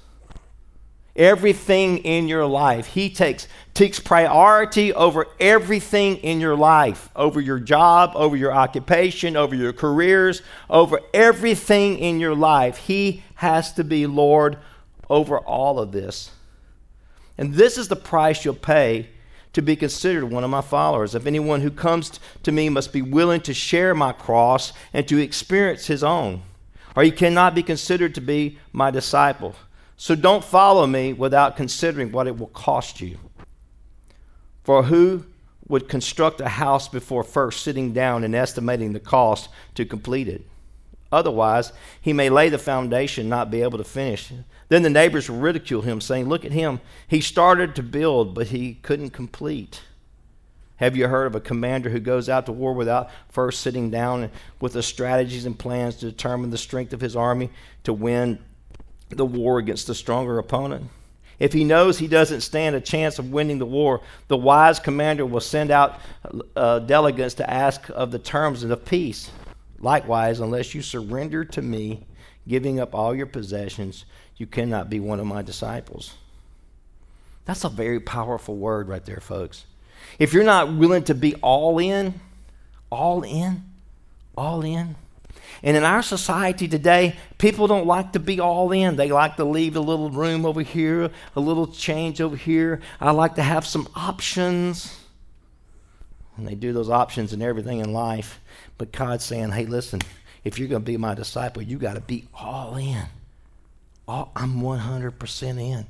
[1.16, 2.88] Everything in your life.
[2.88, 9.38] He takes, takes priority over everything in your life, over your job, over your occupation,
[9.38, 12.78] over your careers, over everything in your life.
[12.78, 14.58] He has to be Lord
[15.08, 16.32] over all of this.
[17.38, 19.10] And this is the price you'll pay
[19.54, 21.14] to be considered one of my followers.
[21.14, 25.20] If anyone who comes to me must be willing to share my cross and to
[25.20, 26.42] experience his own,
[26.96, 29.56] or he cannot be considered to be my disciple.
[30.04, 33.18] So don't follow me without considering what it will cost you.
[34.62, 35.24] For who
[35.70, 40.46] would construct a house before first sitting down and estimating the cost to complete it?
[41.10, 44.30] Otherwise, he may lay the foundation, not be able to finish.
[44.68, 46.82] Then the neighbors will ridicule him, saying, Look at him.
[47.08, 49.84] He started to build, but he couldn't complete.
[50.76, 54.32] Have you heard of a commander who goes out to war without first sitting down
[54.60, 57.52] with the strategies and plans to determine the strength of his army
[57.86, 58.40] to win
[59.18, 60.90] the war against the stronger opponent.
[61.40, 65.26] If he knows he doesn't stand a chance of winning the war, the wise commander
[65.26, 66.00] will send out
[66.56, 69.32] uh, delegates to ask of the terms of the peace.
[69.80, 72.06] Likewise, unless you surrender to me,
[72.48, 74.06] giving up all your possessions,
[74.38, 76.14] you cannot be one of my disciples.
[77.46, 79.66] That's a very powerful word right there, folks.
[80.20, 82.20] If you're not willing to be all in,
[82.90, 83.64] all in,
[84.38, 84.96] all in,
[85.64, 88.98] and in our society today, people don't like to be all in.
[88.98, 92.82] They like to leave a little room over here, a little change over here.
[93.00, 95.00] I like to have some options.
[96.36, 98.42] And they do those options and everything in life.
[98.78, 100.02] But God's saying, hey, listen,
[100.44, 103.06] if you're going to be my disciple, you got to be all in.
[104.06, 105.86] All, I'm 100% in.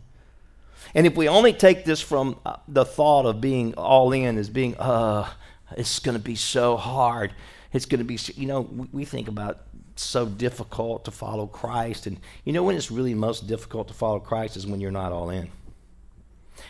[0.94, 4.50] And if we only take this from uh, the thought of being all in as
[4.52, 5.28] being, uh,
[5.76, 7.34] it's going to be so hard.
[7.74, 9.62] It's going to be, you know, we think about
[9.96, 12.08] so difficult to follow Christ.
[12.08, 15.12] And you know when it's really most difficult to follow Christ is when you're not
[15.12, 15.50] all in.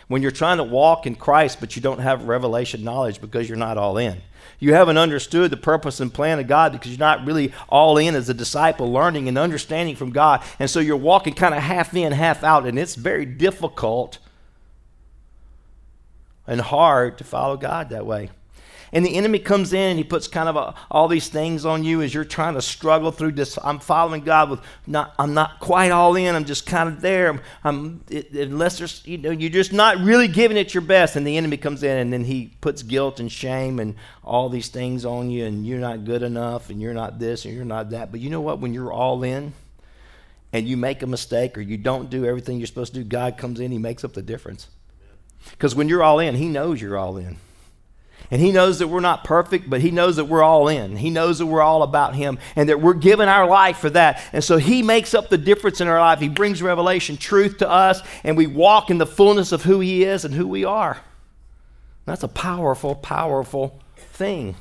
[0.08, 3.58] When you're trying to walk in Christ, but you don't have revelation knowledge because you're
[3.58, 4.22] not all in.
[4.58, 8.14] You haven't understood the purpose and plan of God because you're not really all in
[8.14, 10.42] as a disciple, learning and understanding from God.
[10.58, 14.18] And so you're walking kind of half in, half out, and it's very difficult
[16.46, 18.30] and hard to follow God that way.
[18.92, 21.84] And the enemy comes in and he puts kind of a, all these things on
[21.84, 23.58] you as you're trying to struggle through this.
[23.62, 26.34] I'm following God with not, I'm not quite all in.
[26.34, 27.28] I'm just kind of there.
[27.28, 31.16] I'm, I'm it, unless there's, you know, you're just not really giving it your best.
[31.16, 34.68] And the enemy comes in and then he puts guilt and shame and all these
[34.68, 35.44] things on you.
[35.44, 38.10] And you're not good enough and you're not this and you're not that.
[38.10, 38.60] But you know what?
[38.60, 39.52] When you're all in,
[40.54, 43.36] and you make a mistake or you don't do everything you're supposed to do, God
[43.36, 44.68] comes in, He makes up the difference.
[45.50, 47.36] Because when you're all in, He knows you're all in.
[48.30, 50.96] And He knows that we're not perfect, but He knows that we're all in.
[50.96, 54.22] He knows that we're all about Him and that we're giving our life for that.
[54.32, 56.20] And so He makes up the difference in our life.
[56.20, 60.04] He brings revelation, truth to us, and we walk in the fullness of who He
[60.04, 60.98] is and who we are.
[62.06, 64.56] That's a powerful, powerful thing.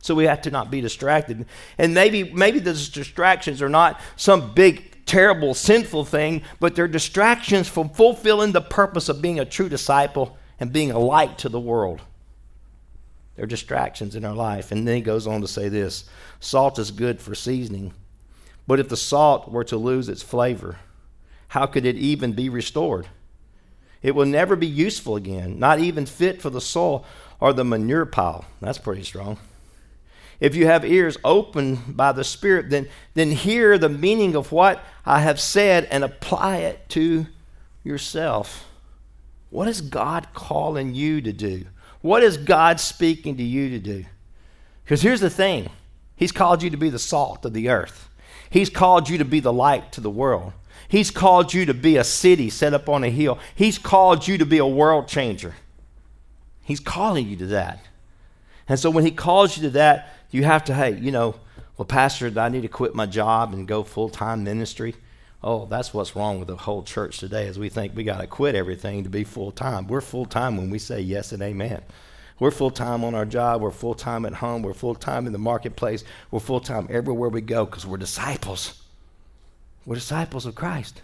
[0.00, 1.46] So we have to not be distracted.
[1.78, 7.68] And maybe maybe those distractions are not some big terrible sinful thing, but they're distractions
[7.68, 11.60] from fulfilling the purpose of being a true disciple and being a light to the
[11.60, 12.02] world.
[13.36, 14.72] They're distractions in our life.
[14.72, 16.08] And then he goes on to say this
[16.40, 17.92] salt is good for seasoning.
[18.66, 20.78] But if the salt were to lose its flavor,
[21.48, 23.06] how could it even be restored?
[24.02, 27.04] It will never be useful again, not even fit for the soil
[27.40, 28.44] or the manure pile.
[28.60, 29.38] That's pretty strong.
[30.38, 34.84] If you have ears open by the Spirit, then, then hear the meaning of what
[35.04, 37.26] I have said and apply it to
[37.82, 38.66] yourself.
[39.50, 41.66] What is God calling you to do?
[42.06, 44.04] What is God speaking to you to do?
[44.84, 45.70] Because here's the thing
[46.14, 48.08] He's called you to be the salt of the earth,
[48.48, 50.52] He's called you to be the light to the world.
[50.88, 53.40] He's called you to be a city set up on a hill.
[53.56, 55.56] He's called you to be a world changer.
[56.62, 57.84] He's calling you to that.
[58.68, 61.34] And so when he calls you to that, you have to, hey, you know,
[61.76, 64.94] well, Pastor, I need to quit my job and go full time ministry.
[65.46, 68.26] Oh, that's what's wrong with the whole church today is we think we got to
[68.26, 69.86] quit everything to be full time.
[69.86, 71.82] We're full time when we say yes and amen.
[72.40, 73.60] We're full time on our job.
[73.60, 74.62] We're full time at home.
[74.62, 76.02] We're full time in the marketplace.
[76.32, 78.82] We're full time everywhere we go because we're disciples.
[79.84, 81.00] We're disciples of Christ.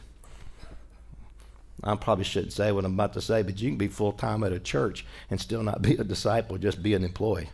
[1.84, 4.42] I probably shouldn't say what I'm about to say, but you can be full time
[4.42, 7.50] at a church and still not be a disciple, just be an employee.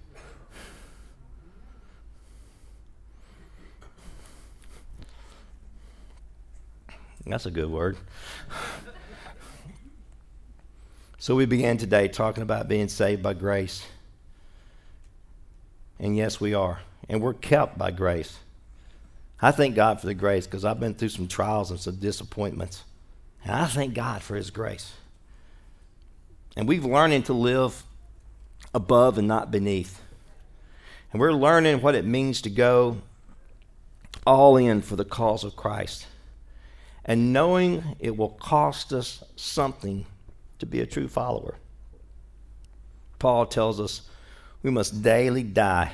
[7.29, 7.99] That's a good word.
[11.19, 13.85] so we began today talking about being saved by grace.
[15.99, 16.81] And yes, we are.
[17.09, 18.38] And we're kept by grace.
[19.43, 22.85] I thank God for the grace because I've been through some trials and some disappointments.
[23.45, 24.95] And I thank God for His grace.
[26.57, 27.85] And we've learning to live
[28.75, 30.01] above and not beneath.
[31.12, 32.99] And we're learning what it means to go
[34.27, 36.07] all in for the cause of Christ
[37.09, 40.05] and knowing it will cost us something
[40.59, 41.57] to be a true follower.
[43.18, 44.03] Paul tells us
[44.62, 45.92] we must daily die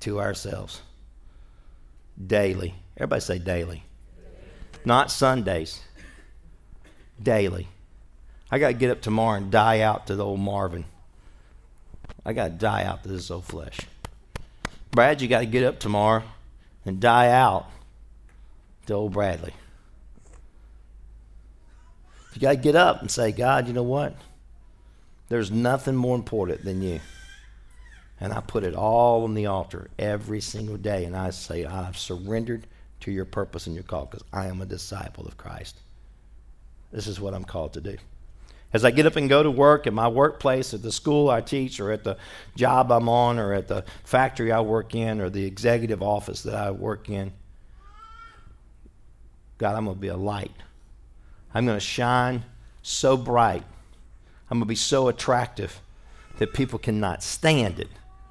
[0.00, 0.80] to ourselves.
[2.24, 2.74] Daily.
[2.96, 3.82] Everybody say daily.
[4.84, 5.82] Not Sundays.
[7.20, 7.66] Daily.
[8.48, 10.84] I got to get up tomorrow and die out to the old Marvin.
[12.24, 13.80] I got to die out to this old flesh.
[14.92, 16.22] Brad, you got to get up tomorrow
[16.84, 17.66] and die out
[18.86, 19.52] to old Bradley.
[22.36, 24.14] You got to get up and say, God, you know what?
[25.30, 27.00] There's nothing more important than you.
[28.20, 31.06] And I put it all on the altar every single day.
[31.06, 32.66] And I say, I've surrendered
[33.00, 35.80] to your purpose and your call because I am a disciple of Christ.
[36.92, 37.96] This is what I'm called to do.
[38.74, 41.40] As I get up and go to work at my workplace, at the school I
[41.40, 42.18] teach, or at the
[42.54, 46.54] job I'm on, or at the factory I work in, or the executive office that
[46.54, 47.32] I work in,
[49.56, 50.52] God, I'm going to be a light
[51.54, 52.44] I'm going to shine
[52.82, 53.64] so bright.
[54.50, 55.80] I'm going to be so attractive
[56.38, 57.88] that people cannot stand it.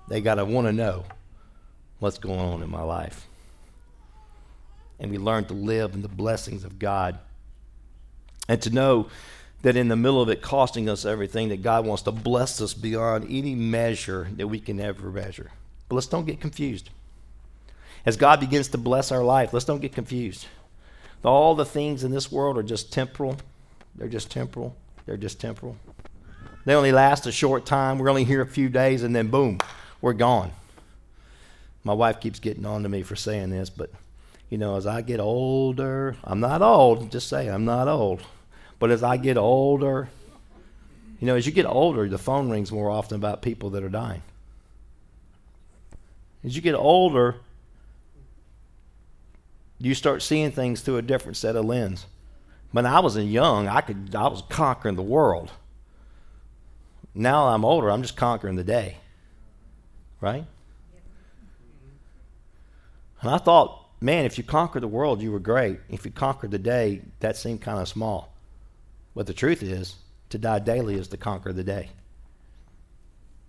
[0.07, 1.05] They got to want to know
[1.99, 3.27] what's going on in my life.
[4.99, 7.19] And we learn to live in the blessings of God
[8.47, 9.07] and to know
[9.63, 12.73] that in the middle of it costing us everything, that God wants to bless us
[12.73, 15.51] beyond any measure that we can ever measure.
[15.89, 16.91] But let's don't get confused.
[18.05, 20.45] As God begins to bless our life, let's don't get confused.
[21.23, 23.37] All the things in this world are just temporal,
[23.95, 24.75] They're just temporal.
[25.05, 25.77] They're just temporal.
[26.65, 27.99] They only last a short time.
[27.99, 29.59] We're only here a few days, and then boom,
[30.01, 30.51] we're gone.
[31.83, 33.91] My wife keeps getting on to me for saying this, but
[34.49, 38.21] you know, as I get older, I'm not old, just say I'm not old.
[38.79, 40.09] But as I get older,
[41.19, 43.89] you know, as you get older, the phone rings more often about people that are
[43.89, 44.23] dying.
[46.43, 47.37] As you get older,
[49.85, 52.07] you start seeing things through a different set of lens.
[52.71, 55.51] When I was young, I could I was conquering the world.
[57.13, 58.97] Now I'm older, I'm just conquering the day.
[60.19, 60.43] Right?
[63.21, 65.79] And I thought, man, if you conquered the world, you were great.
[65.87, 68.33] If you conquered the day, that seemed kind of small.
[69.13, 69.97] But the truth is,
[70.29, 71.89] to die daily is to conquer the day.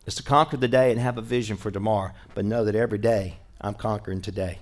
[0.06, 2.98] It's to conquer the day and have a vision for tomorrow, but know that every
[2.98, 4.58] day I'm conquering today.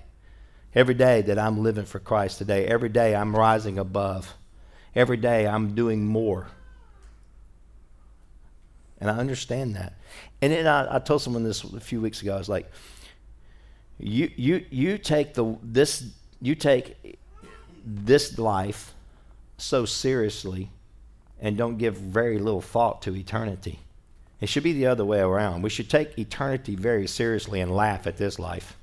[0.75, 4.35] Every day that I'm living for Christ today, every day I'm rising above.
[4.93, 6.47] Every day I'm doing more.
[8.99, 9.93] And I understand that.
[10.41, 12.35] And then I, I told someone this a few weeks ago.
[12.35, 12.69] I was like,
[13.99, 16.11] you, you, you take the this
[16.41, 17.17] you take
[17.85, 18.93] this life
[19.57, 20.69] so seriously
[21.39, 23.79] and don't give very little thought to eternity.
[24.41, 25.61] It should be the other way around.
[25.61, 28.75] We should take eternity very seriously and laugh at this life.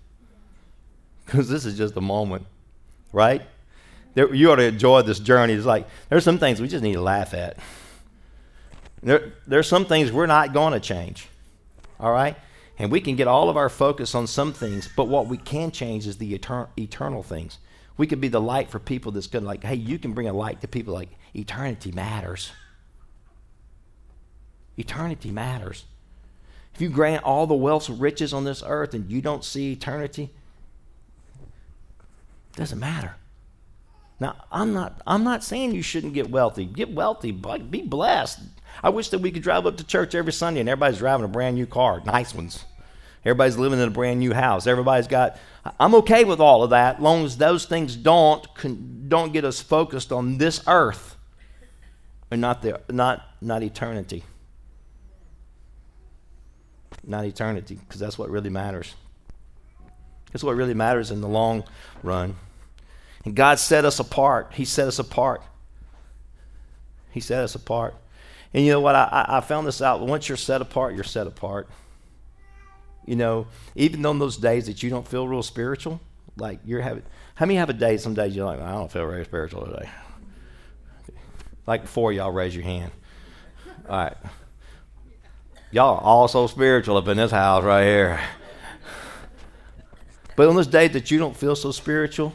[1.33, 2.45] Because this is just a moment,
[3.11, 3.41] right?
[4.13, 5.55] There, you ought to enjoy this journey.
[5.55, 7.57] It's like there's some things we just need to laugh at.
[9.03, 11.29] There, there's some things we're not going to change.
[11.99, 12.37] All right?
[12.79, 15.71] And we can get all of our focus on some things, but what we can
[15.71, 17.57] change is the etern- eternal things.
[17.97, 19.43] We could be the light for people that's good.
[19.43, 20.93] Like, hey, you can bring a light to people.
[20.93, 22.53] Like, eternity matters.
[24.77, 25.87] Eternity matters.
[26.75, 29.73] If you grant all the wealth and riches on this earth and you don't see
[29.73, 30.29] eternity, it
[32.55, 33.17] doesn't matter.
[34.21, 36.65] Now, I'm not, I'm not saying you shouldn't get wealthy.
[36.65, 38.41] Get wealthy, but be blessed.
[38.83, 41.29] I wish that we could drive up to church every Sunday and everybody's driving a
[41.29, 42.65] brand new car, nice ones.
[43.25, 44.67] Everybody's living in a brand new house.
[44.67, 45.39] Everybody's got.
[45.79, 48.47] I'm okay with all of that, long as those things don't
[49.09, 51.17] don't get us focused on this earth,
[52.33, 54.25] and not the not not eternity.
[57.05, 58.95] Not eternity, because that's what really matters.
[60.33, 61.65] That's what really matters in the long
[62.03, 62.37] run.
[63.25, 64.53] And God set us apart.
[64.55, 65.43] He set us apart.
[67.11, 67.95] He set us apart.
[68.55, 68.95] And you know what?
[68.95, 70.01] I, I found this out.
[70.01, 71.69] Once you're set apart, you're set apart.
[73.07, 76.01] You know, even on those days that you don't feel real spiritual,
[76.37, 77.03] like you're having,
[77.35, 79.89] how many have a day, some days you're like, I don't feel very spiritual today?
[81.67, 82.93] Like before, y'all raise your hand.
[83.89, 84.17] All right.
[85.71, 88.21] Y'all are all so spiritual up in this house right here.
[90.37, 92.35] But on those days that you don't feel so spiritual,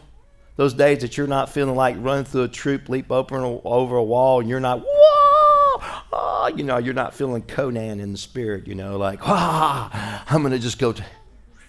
[0.55, 4.03] those days that you're not feeling like running through a troop, leap over, over a
[4.03, 8.67] wall, and you're not, whoa, oh, you know, you're not feeling Conan in the spirit,
[8.67, 11.03] you know, like, ah, I'm going to just go to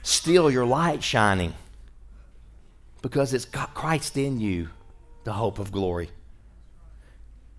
[0.03, 1.53] steal your light shining
[3.03, 4.71] because it's got Christ in you,
[5.25, 6.11] the hope of glory.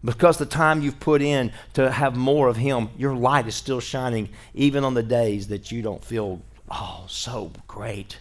[0.04, 3.82] Because the time you've put in to have more of Him, your light is still
[3.82, 6.42] shining even on the days that you don't feel,
[6.72, 8.18] oh, so great.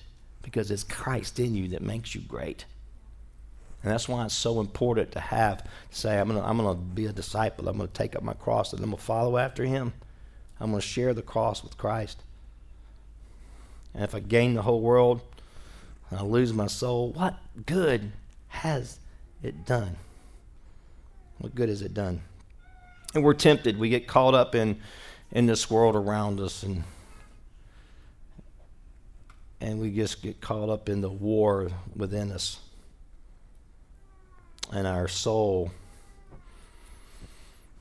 [0.50, 2.64] Because it's Christ in you that makes you great.
[3.82, 7.04] And that's why it's so important to have, say, I'm going to I'm gonna be
[7.04, 7.68] a disciple.
[7.68, 9.92] I'm going to take up my cross and I'm going to follow after Him.
[10.58, 12.22] I'm going to share the cross with Christ.
[13.92, 15.20] And if I gain the whole world
[16.08, 17.36] and I lose my soul, what
[17.66, 18.12] good
[18.48, 19.00] has
[19.42, 19.96] it done?
[21.36, 22.22] What good has it done?
[23.14, 23.78] And we're tempted.
[23.78, 24.80] We get caught up in,
[25.30, 26.84] in this world around us and
[29.60, 32.60] and we just get caught up in the war within us
[34.72, 35.70] and our soul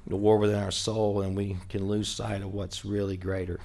[0.07, 3.59] the war within our soul and we can lose sight of what's really greater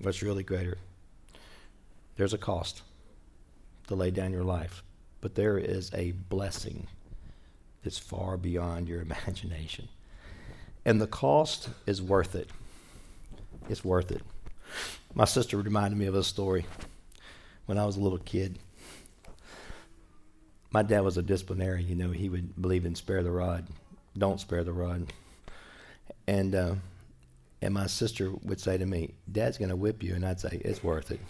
[0.00, 0.78] what's really greater
[2.16, 2.82] there's a cost
[3.86, 4.82] to lay down your life
[5.20, 6.86] but there is a blessing
[7.82, 9.88] that's far beyond your imagination.
[10.84, 12.48] And the cost is worth it.
[13.68, 14.22] It's worth it.
[15.14, 16.66] My sister reminded me of a story
[17.66, 18.58] when I was a little kid.
[20.70, 23.66] My dad was a disciplinarian, you know, he would believe in spare the rod,
[24.16, 25.12] don't spare the rod.
[26.26, 26.74] And uh,
[27.60, 30.14] and my sister would say to me, Dad's going to whip you.
[30.14, 31.20] And I'd say, It's worth it.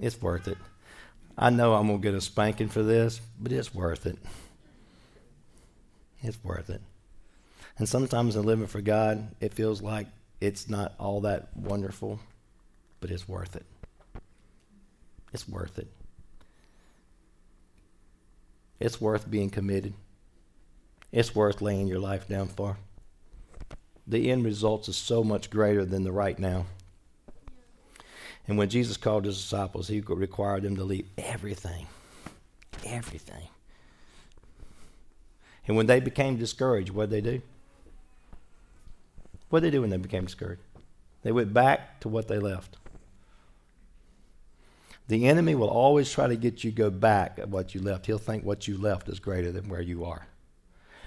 [0.00, 0.58] It's worth it.
[1.36, 4.18] I know I'm going to get a spanking for this, but it's worth it.
[6.24, 6.80] It's worth it.
[7.78, 10.06] And sometimes in living for God, it feels like
[10.40, 12.18] it's not all that wonderful,
[13.00, 13.66] but it's worth it.
[15.32, 15.88] It's worth it.
[18.80, 19.92] It's worth being committed.
[21.12, 22.78] It's worth laying your life down for.
[24.06, 26.66] The end results is so much greater than the right now.
[28.48, 31.86] And when Jesus called his disciples, he required them to leave everything.
[32.84, 33.48] Everything.
[35.66, 37.42] And when they became discouraged, what did they do?
[39.48, 40.62] What did they do when they became discouraged?
[41.22, 42.76] They went back to what they left.
[45.08, 48.06] The enemy will always try to get you go back at what you left.
[48.06, 50.26] He'll think what you left is greater than where you are.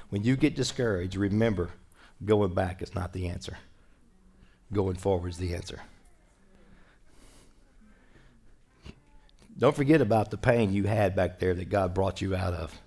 [0.09, 1.71] When you get discouraged, remember
[2.23, 3.57] going back is not the answer.
[4.71, 5.81] Going forward is the answer.
[9.57, 12.79] Don't forget about the pain you had back there that God brought you out of.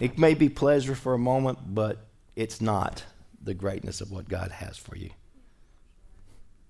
[0.00, 1.98] It may be pleasure for a moment, but
[2.34, 3.04] it's not
[3.42, 5.10] the greatness of what God has for you.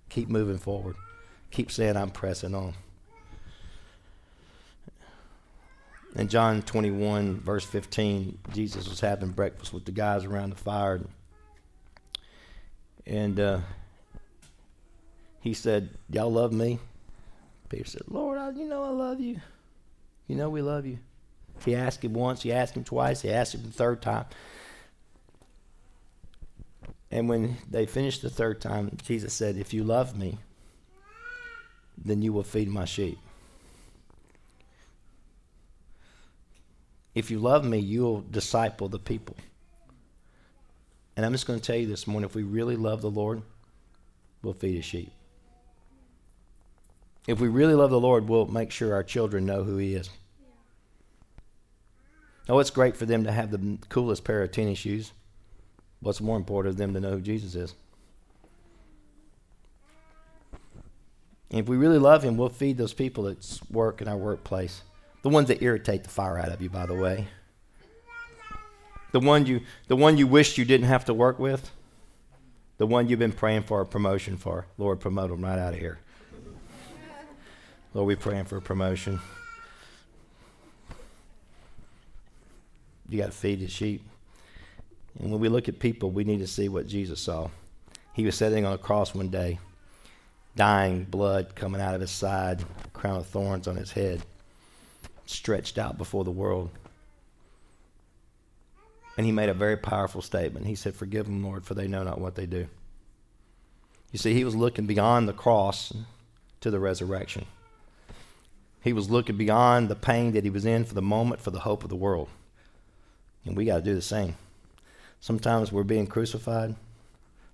[0.09, 0.97] Keep moving forward.
[1.53, 2.75] Keep saying, I'm pressing on.
[6.17, 11.01] In John 21, verse 15, Jesus was having breakfast with the guys around the fire.
[13.07, 13.61] And uh,
[15.41, 16.81] he said, Y'all love me?
[17.69, 19.41] Peter said, Lord, I, you know I love you.
[20.27, 20.99] You know we love you.
[21.65, 24.27] He asked him once, he asked him twice, he asked him the third time.
[27.11, 30.39] And when they finished the third time, Jesus said, If you love me,
[31.97, 33.19] then you will feed my sheep.
[37.15, 39.37] If you love me, you'll disciple the people.
[41.17, 43.43] And I'm just going to tell you this morning if we really love the Lord,
[44.43, 45.13] we'll feed his sheep.
[47.27, 50.09] If we really love the Lord, we'll make sure our children know who he is.
[52.51, 55.13] Oh, it's great for them to have the coolest pair of tennis shoes.
[56.01, 57.75] What's more important to them to know who Jesus is?
[61.53, 64.83] And if we really love him, we'll feed those people that work in our workplace.
[65.23, 67.29] The ones that irritate the fire out of you, by the way.
[69.13, 71.71] The one you the one you wished you didn't have to work with.
[72.79, 74.67] The one you've been praying for a promotion for.
[74.77, 76.01] Lord, promote them right out of here.
[77.95, 79.21] Lord, we're praying for a promotion.
[83.11, 84.03] You got to feed his sheep.
[85.19, 87.51] And when we look at people, we need to see what Jesus saw.
[88.13, 89.59] He was sitting on a cross one day,
[90.57, 94.23] dying, blood coming out of his side, crown of thorns on his head,
[95.27, 96.71] stretched out before the world.
[99.17, 100.67] And he made a very powerful statement.
[100.67, 102.67] He said, Forgive them, Lord, for they know not what they do.
[104.13, 105.93] You see, he was looking beyond the cross
[106.61, 107.47] to the resurrection.
[108.83, 111.61] He was looking beyond the pain that he was in for the moment for the
[111.61, 112.29] hope of the world.
[113.45, 114.37] And we got to do the same.
[115.21, 116.75] Sometimes we're being crucified.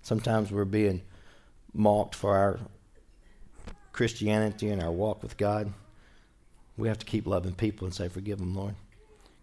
[0.01, 1.01] Sometimes we're being
[1.73, 2.59] mocked for our
[3.91, 5.73] Christianity and our walk with God.
[6.77, 8.75] We have to keep loving people and say, Forgive them, Lord.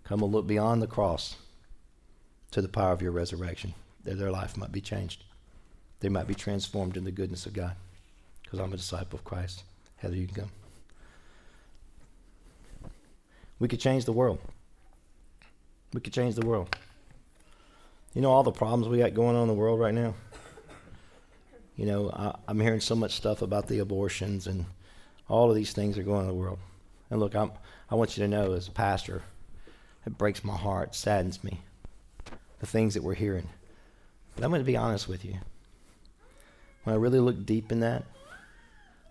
[0.05, 1.37] Come and look beyond the cross
[2.51, 3.75] to the power of your resurrection,
[4.05, 5.25] that their life might be changed.
[6.01, 7.75] They might be transformed in the goodness of God.
[8.43, 9.65] Because I'm a disciple of Christ.
[9.97, 10.51] Heather, you can come.
[13.59, 14.39] We could change the world.
[15.95, 16.77] We could change the world.
[18.15, 20.15] You know all the problems we got going on in the world right now?
[21.77, 24.67] You know, I, I'm hearing so much stuff about the abortions and
[25.29, 26.59] all of these things are going on in the world.
[27.11, 27.53] And look, I'm,
[27.89, 29.23] I want you to know as a pastor,
[30.05, 31.61] it breaks my heart, saddens me,
[32.59, 33.49] the things that we're hearing.
[34.35, 35.37] But I'm going to be honest with you.
[36.83, 38.05] When I really look deep in that,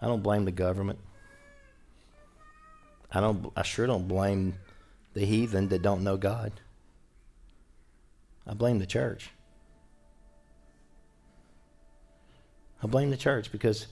[0.01, 0.99] I don't blame the government.
[3.09, 4.55] I don't I sure don't blame
[5.13, 6.51] the heathen that don't know God.
[8.45, 9.29] I blame the church.
[12.81, 13.87] I blame the church because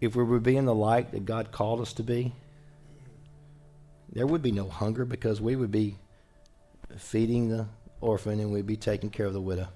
[0.00, 2.32] if we were being the light that God called us to be,
[4.12, 5.96] there would be no hunger because we would be
[6.96, 7.66] feeding the
[8.00, 9.68] orphan and we'd be taking care of the widow.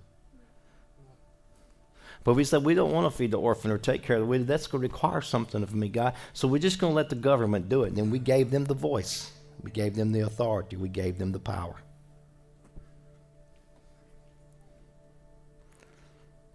[2.25, 4.27] But we said we don't want to feed the orphan or take care of the
[4.27, 4.45] widow.
[4.45, 6.15] That's going to require something of me, God.
[6.33, 7.89] So we're just going to let the government do it.
[7.89, 9.33] And then we gave them the voice,
[9.63, 11.77] we gave them the authority, we gave them the power.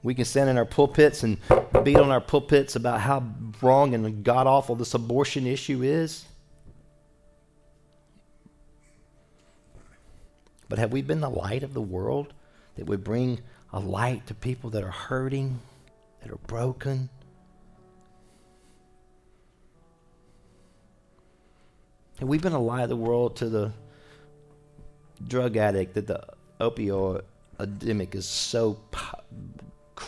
[0.04, 1.38] We can stand in our pulpits and
[1.84, 3.24] beat on our pulpits about how
[3.62, 6.26] wrong and god awful this abortion issue is.
[10.68, 12.34] But have we been the light of the world
[12.76, 13.40] that would bring
[13.72, 15.60] a light to people that are hurting,
[16.22, 17.10] that are broken?
[22.20, 23.72] Have we been a light of the world to the
[25.28, 26.26] drug addict that the
[26.60, 27.22] opioid
[27.60, 28.80] epidemic is so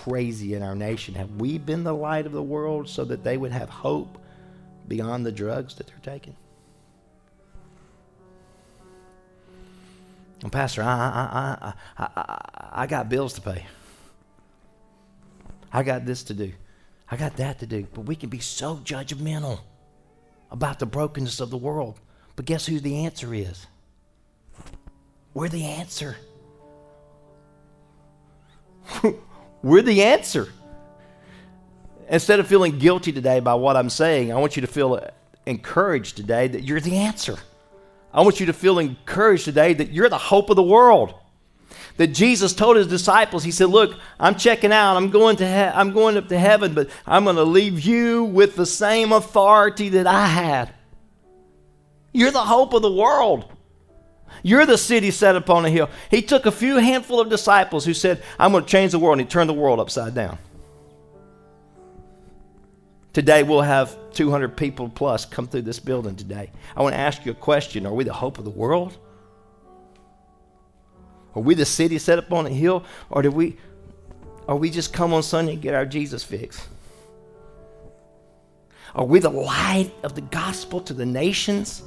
[0.04, 1.16] crazy in our nation?
[1.16, 4.18] Have we been the light of the world so that they would have hope
[4.88, 6.36] beyond the drugs that they're taking?
[10.52, 13.66] Pastor, I, I, I, I, I got bills to pay.
[15.74, 16.52] I got this to do.
[17.10, 17.88] I got that to do.
[17.94, 19.60] But we can be so judgmental
[20.52, 22.00] about the brokenness of the world.
[22.36, 23.66] But guess who the answer is?
[25.34, 26.18] We're the answer.
[29.66, 30.48] We're the answer.
[32.08, 35.10] Instead of feeling guilty today by what I'm saying, I want you to feel
[35.48, 37.36] encouraged today that you're the answer.
[38.14, 41.16] I want you to feel encouraged today that you're the hope of the world.
[41.98, 44.98] That Jesus told his disciples, he said, "Look, I'm checking out.
[44.98, 48.24] I'm going to he- I'm going up to heaven, but I'm going to leave you
[48.24, 50.76] with the same authority that I had.
[52.14, 53.52] You're the hope of the world.
[54.44, 57.94] You're the city set upon a hill." He took a few handful of disciples who
[57.94, 60.38] said, "I'm going to change the world," and he turned the world upside down.
[63.14, 66.52] Today we'll have 200 people plus come through this building today.
[66.76, 67.86] I want to ask you a question.
[67.86, 68.98] Are we the hope of the world?
[71.34, 72.84] Are we the city set up on a hill?
[73.10, 73.58] Or do we
[74.48, 76.68] are we just come on Sunday and get our Jesus fix?
[78.94, 81.84] Are we the light of the gospel to the nations?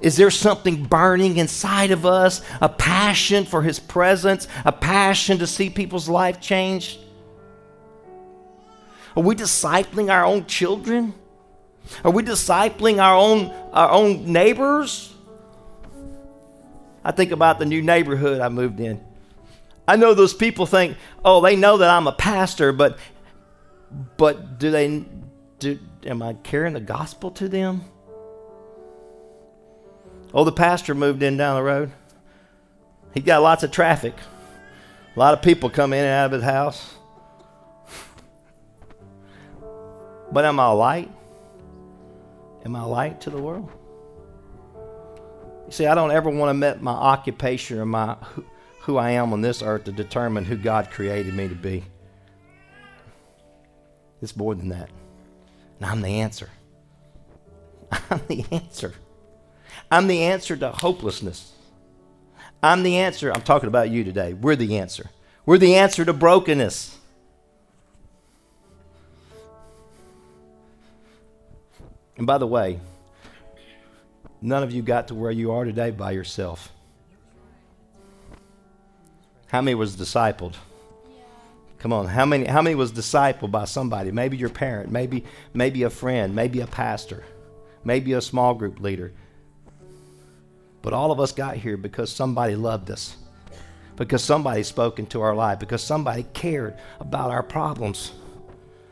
[0.00, 2.42] Is there something burning inside of us?
[2.60, 6.98] A passion for his presence, a passion to see people's life changed?
[9.16, 11.14] Are we discipling our own children?
[12.04, 15.12] Are we discipling our own our own neighbors?
[17.04, 19.00] I think about the new neighborhood I moved in.
[19.88, 22.98] I know those people think, "Oh, they know that I'm a pastor, but
[24.16, 25.04] but do they
[25.58, 27.84] do am I carrying the gospel to them?"
[30.32, 31.92] Oh, the pastor moved in down the road.
[33.14, 34.14] He got lots of traffic.
[35.14, 36.94] A lot of people come in and out of his house.
[40.30, 41.10] But am I a light?
[42.64, 43.68] Am I a light to the world?
[45.66, 48.44] You see, I don't ever want to let my occupation or my who,
[48.80, 51.84] who I am on this earth to determine who God created me to be.
[54.22, 54.90] It's more than that.
[55.80, 56.50] And I'm the answer.
[58.10, 58.94] I'm the answer.
[59.90, 61.52] I'm the answer to hopelessness.
[62.62, 63.32] I'm the answer.
[63.32, 64.34] I'm talking about you today.
[64.34, 65.10] We're the answer.
[65.46, 66.96] We're the answer to brokenness.
[72.16, 72.78] And by the way,
[74.42, 76.70] none of you got to where you are today by yourself.
[79.46, 80.54] How many was discipled?
[81.78, 84.12] Come on, how many how many was discipled by somebody?
[84.12, 85.24] Maybe your parent, maybe
[85.54, 87.24] maybe a friend, maybe a pastor,
[87.84, 89.12] maybe a small group leader.
[90.82, 93.16] But all of us got here because somebody loved us.
[93.96, 98.12] Because somebody spoke into our life, because somebody cared about our problems.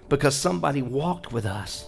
[0.09, 1.87] Because somebody walked with us.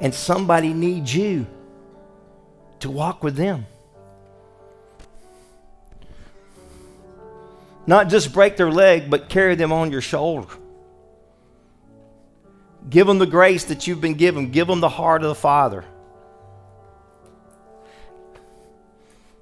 [0.00, 1.46] and somebody needs you
[2.80, 3.66] to walk with them.
[7.86, 10.48] Not just break their leg, but carry them on your shoulder.
[12.90, 14.50] Give them the grace that you've been given.
[14.50, 15.84] Give them the heart of the Father.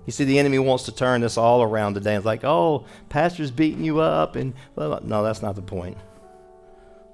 [0.07, 2.15] You see, the enemy wants to turn this all around today.
[2.15, 4.37] It's like, oh, pastor's beating you up.
[4.37, 5.97] And well, no, that's not the point.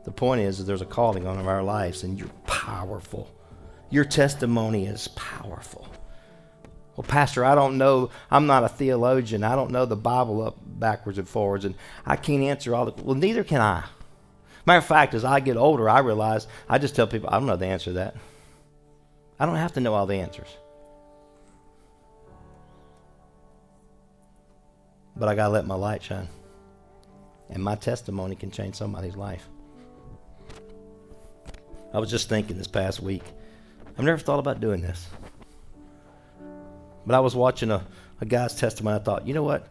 [0.05, 3.31] The point is that there's a calling on our lives, and you're powerful.
[3.91, 5.87] Your testimony is powerful.
[6.97, 8.11] Well, Pastor, I don't know.
[8.31, 9.45] I'm not a theologian.
[9.45, 11.75] I don't know the Bible up backwards and forwards, and
[12.05, 13.03] I can't answer all the.
[13.03, 13.85] Well, neither can I.
[14.67, 17.47] Matter of fact, as I get older, I realize I just tell people I don't
[17.47, 18.17] know the answer to that.
[19.39, 20.49] I don't have to know all the answers.
[25.21, 26.29] But I got to let my light shine.
[27.51, 29.47] And my testimony can change somebody's life.
[31.93, 33.23] I was just thinking this past week.
[33.99, 35.09] I've never thought about doing this.
[37.05, 37.87] But I was watching a,
[38.23, 38.97] a guy's testimony.
[38.97, 39.69] I thought, you know what?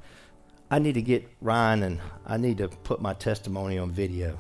[0.70, 4.38] I need to get Ryan and I need to put my testimony on video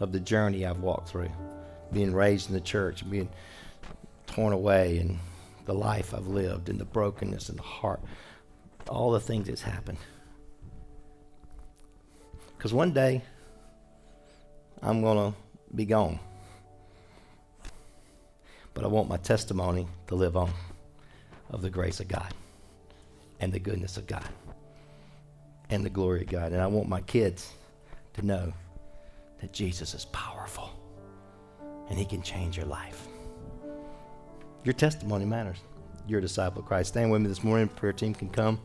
[0.00, 1.30] of the journey I've walked through,
[1.92, 3.28] being raised in the church, being
[4.26, 5.18] torn away, and
[5.66, 8.00] the life I've lived, and the brokenness and the heart,
[8.88, 9.98] all the things that's happened.
[12.56, 13.22] Because one day,
[14.82, 15.38] I'm going to
[15.74, 16.18] be gone.
[18.74, 20.50] But I want my testimony to live on
[21.50, 22.34] of the grace of God
[23.40, 24.28] and the goodness of God
[25.70, 26.52] and the glory of God.
[26.52, 27.52] And I want my kids
[28.14, 28.52] to know
[29.40, 30.70] that Jesus is powerful
[31.88, 33.06] and he can change your life.
[34.64, 35.58] Your testimony matters.
[36.08, 36.90] You're a disciple of Christ.
[36.90, 37.68] Stand with me this morning.
[37.68, 38.60] Prayer team can come.